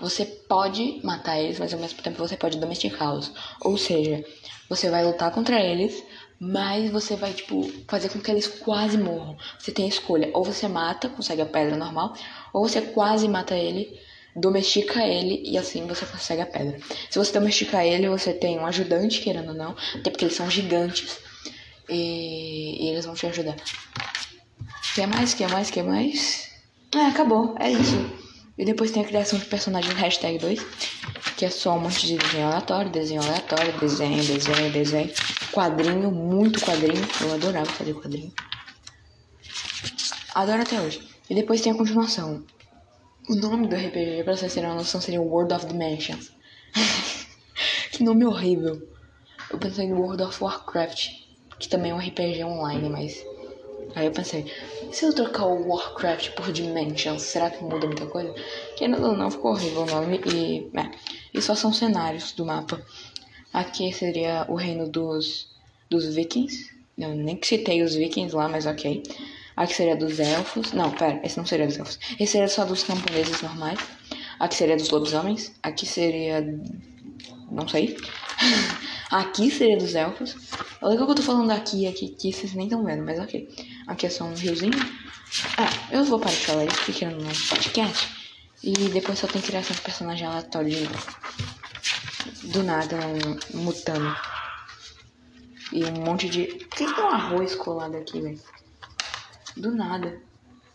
Você 0.00 0.24
pode 0.24 1.00
matar 1.04 1.38
eles, 1.38 1.58
mas 1.58 1.72
ao 1.74 1.78
mesmo 1.78 2.02
tempo 2.02 2.16
você 2.16 2.36
pode 2.36 2.58
domesticá-los. 2.58 3.32
Ou 3.60 3.76
seja, 3.76 4.24
você 4.68 4.88
vai 4.88 5.04
lutar 5.04 5.30
contra 5.30 5.60
eles, 5.60 6.02
mas 6.40 6.90
você 6.90 7.16
vai, 7.16 7.32
tipo, 7.32 7.70
fazer 7.86 8.08
com 8.08 8.18
que 8.18 8.30
eles 8.30 8.46
quase 8.46 8.96
morram. 8.96 9.36
Você 9.58 9.70
tem 9.70 9.84
a 9.84 9.88
escolha. 9.88 10.30
Ou 10.32 10.42
você 10.42 10.66
mata, 10.66 11.08
consegue 11.10 11.42
a 11.42 11.46
pedra 11.46 11.76
normal, 11.76 12.14
ou 12.52 12.66
você 12.66 12.80
quase 12.80 13.28
mata 13.28 13.54
ele, 13.54 14.00
domestica 14.34 15.06
ele 15.06 15.42
e 15.44 15.56
assim 15.56 15.86
você 15.86 16.04
consegue 16.06 16.42
a 16.42 16.46
pedra. 16.46 16.78
Se 17.10 17.18
você 17.18 17.32
domestica 17.32 17.84
ele, 17.84 18.08
você 18.08 18.32
tem 18.32 18.58
um 18.58 18.66
ajudante, 18.66 19.20
querendo 19.20 19.50
ou 19.50 19.54
não, 19.54 19.76
até 19.94 20.10
porque 20.10 20.24
eles 20.24 20.36
são 20.36 20.50
gigantes. 20.50 21.18
E, 21.88 22.84
e 22.84 22.88
eles 22.90 23.04
vão 23.04 23.14
te 23.14 23.26
ajudar. 23.26 23.56
Quer 24.94 25.06
mais? 25.06 25.34
Quer 25.34 25.50
mais? 25.50 25.70
Quer 25.70 25.84
mais? 25.84 26.50
É, 26.94 27.06
acabou. 27.06 27.56
É 27.58 27.70
isso. 27.70 28.24
E 28.56 28.64
depois 28.64 28.92
tem 28.92 29.02
a 29.02 29.06
criação 29.06 29.38
de 29.38 29.46
personagem 29.46 29.92
hashtag 29.94 30.38
2, 30.38 30.64
que 31.36 31.44
é 31.44 31.50
só 31.50 31.76
um 31.76 31.80
monte 31.80 32.06
de 32.06 32.16
desenho 32.16 32.46
aleatório, 32.46 32.90
desenho 32.90 33.20
aleatório, 33.20 33.78
desenho, 33.80 34.22
desenho, 34.22 34.72
desenho. 34.72 35.12
Quadrinho, 35.52 36.10
muito 36.12 36.60
quadrinho. 36.60 37.04
Eu 37.20 37.34
adorava 37.34 37.66
fazer 37.66 37.94
quadrinho. 37.94 38.32
Adoro 40.34 40.62
até 40.62 40.80
hoje. 40.80 41.02
E 41.28 41.34
depois 41.34 41.60
tem 41.60 41.72
a 41.72 41.76
continuação. 41.76 42.44
O 43.28 43.34
nome 43.34 43.66
do 43.66 43.74
RPG, 43.74 44.22
pra 44.22 44.36
vocês 44.36 44.54
terem 44.54 44.68
uma 44.68 44.76
noção, 44.76 45.00
seria 45.00 45.20
World 45.20 45.52
of 45.54 45.66
Dimensions. 45.66 46.30
que 47.90 48.04
nome 48.04 48.24
horrível. 48.24 48.86
Eu 49.50 49.58
pensei 49.58 49.86
em 49.86 49.92
World 49.92 50.22
of 50.22 50.42
Warcraft, 50.42 51.23
que 51.64 51.70
também 51.70 51.92
é 51.92 51.94
um 51.94 51.98
RPG 51.98 52.44
online, 52.44 52.88
mas. 52.88 53.24
Aí 53.94 54.06
eu 54.06 54.12
pensei, 54.12 54.50
se 54.92 55.04
eu 55.04 55.14
trocar 55.14 55.46
o 55.46 55.68
Warcraft 55.68 56.30
por 56.30 56.52
Dimensions, 56.52 57.22
será 57.22 57.48
que 57.48 57.62
muda 57.62 57.86
muita 57.86 58.06
coisa? 58.06 58.34
Que 58.76 58.84
ainda 58.84 58.98
não, 58.98 59.30
ficou 59.30 59.52
horrível 59.52 59.82
o 59.82 59.86
nome 59.86 60.20
e. 60.26 60.70
É, 60.78 60.90
e 61.32 61.40
só 61.40 61.54
são 61.54 61.72
cenários 61.72 62.32
do 62.32 62.44
mapa. 62.44 62.84
Aqui 63.52 63.92
seria 63.92 64.44
o 64.48 64.56
reino 64.56 64.88
dos, 64.88 65.48
dos 65.88 66.14
vikings. 66.14 66.70
Eu 66.98 67.14
nem 67.14 67.38
citei 67.42 67.82
os 67.82 67.94
vikings 67.94 68.34
lá, 68.34 68.48
mas 68.48 68.66
ok. 68.66 69.02
Aqui 69.56 69.74
seria 69.74 69.96
dos 69.96 70.18
elfos. 70.20 70.72
Não, 70.72 70.90
pera, 70.90 71.20
esse 71.24 71.38
não 71.38 71.46
seria 71.46 71.66
dos 71.66 71.78
elfos. 71.78 71.98
Esse 72.18 72.32
seria 72.32 72.48
só 72.48 72.64
dos 72.64 72.82
camponeses 72.82 73.40
normais. 73.40 73.78
Aqui 74.38 74.56
seria 74.56 74.76
dos 74.76 74.90
lobisomens. 74.90 75.52
Aqui 75.62 75.86
seria. 75.86 76.42
Não 77.50 77.66
sei. 77.68 77.96
aqui 79.10 79.50
seria 79.50 79.76
dos 79.76 79.94
elfos. 79.94 80.36
É 80.80 80.86
legal 80.86 81.06
que 81.06 81.12
eu 81.12 81.16
tô 81.16 81.22
falando 81.22 81.50
aqui 81.50 81.86
aqui, 81.86 82.08
que 82.08 82.32
vocês 82.32 82.54
nem 82.54 82.66
estão 82.66 82.84
vendo, 82.84 83.04
mas 83.04 83.18
ok. 83.18 83.48
Aqui 83.86 84.06
é 84.06 84.10
só 84.10 84.24
um 84.24 84.34
riozinho. 84.34 84.72
Ah, 85.58 85.68
eu 85.90 86.04
vou 86.04 86.18
parar 86.18 86.34
de 86.34 86.46
falar 86.46 86.64
isso 86.64 86.84
porque 86.84 87.04
no 87.06 87.24
podcast. 87.48 88.08
E 88.62 88.72
depois 88.72 89.18
só 89.18 89.26
tem 89.26 89.42
criação 89.42 89.76
de 89.76 89.82
personagem 89.82 90.26
aleatório 90.26 90.88
do 92.44 92.62
nada, 92.62 92.96
um 93.54 93.62
mutando. 93.62 94.16
E 95.72 95.84
um 95.84 96.04
monte 96.04 96.28
de. 96.28 96.44
Por 96.44 96.68
que 96.68 96.94
tem 96.94 97.04
um 97.04 97.08
arroz 97.08 97.54
colado 97.56 97.96
aqui, 97.96 98.20
velho? 98.20 98.40
Do 99.56 99.74
nada. 99.74 100.20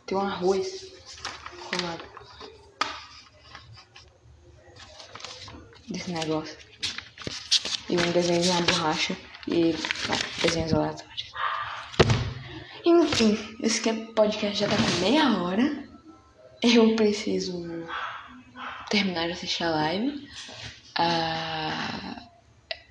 Tem 0.06 0.18
um 0.18 0.22
arroz 0.22 0.92
colado. 1.70 2.04
Desse 5.88 6.12
negócio. 6.12 6.69
E 7.90 7.98
um 7.98 8.12
desenho 8.12 8.42
de 8.42 8.50
uma 8.50 8.62
borracha. 8.62 9.18
E 9.48 9.74
ó, 10.10 10.42
desenhos 10.42 10.74
aleatórios. 10.74 11.32
Enfim, 12.86 13.38
esse 13.62 13.82
podcast 14.14 14.60
já 14.60 14.68
tá 14.68 14.76
com 14.76 15.02
meia 15.02 15.42
hora. 15.42 15.84
Eu 16.62 16.96
preciso 16.96 17.86
terminar 18.90 19.28
de 19.28 19.34
assistir 19.34 19.64
a 19.64 19.72
live. 19.72 20.28
Ah, 20.96 22.24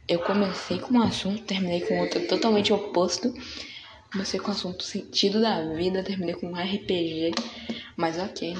eu 0.09 0.21
comecei 0.21 0.79
com 0.79 0.95
um 0.95 1.03
assunto, 1.03 1.43
terminei 1.45 1.83
com 1.83 1.99
outro 2.01 2.27
totalmente 2.27 2.73
oposto. 2.73 3.33
Comecei 4.11 4.41
com 4.41 4.49
o 4.49 4.53
assunto 4.53 4.83
sentido 4.83 5.41
da 5.41 5.61
vida, 5.75 6.03
terminei 6.03 6.35
com 6.35 6.47
um 6.47 6.55
RPG, 6.55 7.33
mas 7.95 8.19
ok. 8.19 8.57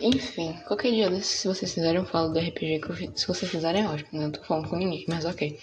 Enfim, 0.00 0.52
qualquer 0.66 0.92
dia 0.92 1.10
desses, 1.10 1.40
se 1.40 1.48
vocês 1.48 1.74
fizerem, 1.74 1.96
eu 1.96 2.06
falo 2.06 2.32
do 2.32 2.38
RPG 2.38 2.80
que 2.80 2.90
eu 2.90 2.94
fiz. 2.94 3.10
Se 3.20 3.26
vocês 3.26 3.50
fizerem, 3.50 3.82
é 3.82 3.88
ótimo, 3.88 4.20
né? 4.20 4.26
Eu 4.26 4.32
tô 4.32 4.42
falando 4.44 4.68
com 4.68 4.76
ninguém, 4.76 5.04
mas 5.08 5.24
ok. 5.24 5.58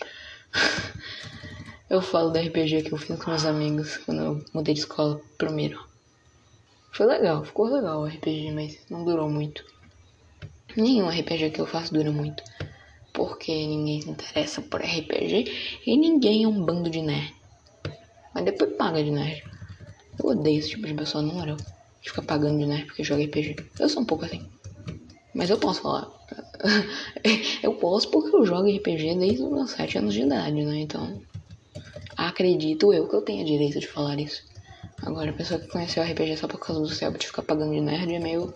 eu 1.90 2.02
falo 2.02 2.32
do 2.32 2.40
RPG 2.40 2.84
que 2.84 2.92
eu 2.92 2.98
fiz 2.98 3.18
com 3.18 3.30
meus 3.30 3.46
amigos 3.46 3.98
quando 3.98 4.22
eu 4.22 4.46
mudei 4.54 4.74
de 4.74 4.82
escola 4.82 5.22
primeiro. 5.38 5.82
Foi 6.92 7.06
legal, 7.06 7.46
ficou 7.46 7.68
legal 7.68 8.02
o 8.02 8.06
RPG, 8.06 8.52
mas 8.52 8.78
não 8.90 9.06
durou 9.06 9.30
muito. 9.30 9.66
Nenhum 10.76 11.08
RPG 11.08 11.52
que 11.52 11.62
eu 11.62 11.66
faço 11.66 11.94
dura 11.94 12.12
muito. 12.12 12.44
Porque 13.14 13.54
ninguém 13.54 14.02
se 14.02 14.10
interessa 14.10 14.62
por 14.62 14.82
RPG 14.82 15.82
e 15.86 15.96
ninguém 15.96 16.44
é 16.44 16.48
um 16.48 16.62
bando 16.62 16.90
de 16.90 17.02
nerd. 17.02 17.34
Mas 18.34 18.44
depois 18.44 18.76
paga 18.76 19.02
de 19.02 19.12
nerd. 19.12 19.44
Eu 20.20 20.30
odeio 20.32 20.60
esse 20.60 20.72
tipo 20.72 20.86
de 20.86 20.94
pessoa, 20.94 21.24
não 21.24 21.36
moral. 21.36 21.58
Que 22.06 22.12
fica 22.12 22.22
pagando 22.22 22.60
de 22.60 22.68
nerd 22.68 22.86
porque 22.86 23.04
joga 23.04 23.24
RPG. 23.24 23.56
Eu 23.80 23.90
sou 23.90 24.04
um 24.04 24.06
pouco 24.06 24.26
assim. 24.26 24.48
Mas 25.34 25.50
eu 25.50 25.58
posso 25.58 25.82
falar. 25.82 26.08
eu 27.64 27.74
posso 27.74 28.12
porque 28.12 28.36
eu 28.36 28.46
jogo 28.46 28.70
RPG 28.70 29.16
desde 29.16 29.42
os 29.42 29.52
meus 29.52 29.72
7 29.72 29.98
anos 29.98 30.14
de 30.14 30.22
idade, 30.22 30.64
né? 30.64 30.82
Então. 30.82 31.20
Acredito 32.16 32.94
eu 32.94 33.08
que 33.08 33.16
eu 33.16 33.24
tenha 33.24 33.44
direito 33.44 33.80
de 33.80 33.88
falar 33.88 34.20
isso. 34.20 34.44
Agora, 35.02 35.32
a 35.32 35.34
pessoa 35.34 35.60
que 35.60 35.68
conheceu 35.68 36.04
RPG 36.04 36.38
só 36.38 36.48
por 36.48 36.60
causa 36.60 36.80
do 36.80 37.18
de 37.18 37.26
ficar 37.26 37.42
pagando 37.42 37.74
de 37.74 37.82
nerd 37.82 38.14
é 38.14 38.20
meio 38.20 38.54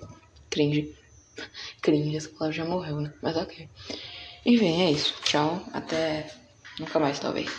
cringe. 0.51 0.95
cringe, 1.81 2.17
essa 2.17 2.29
palavra 2.29 2.51
já 2.51 2.65
morreu, 2.65 3.01
né? 3.01 3.11
Mas 3.19 3.35
ok. 3.35 3.67
Enfim, 4.45 4.83
é 4.83 4.91
isso. 4.91 5.15
Tchau. 5.23 5.59
Até 5.73 6.31
nunca 6.79 6.99
mais, 6.99 7.19
talvez. 7.19 7.49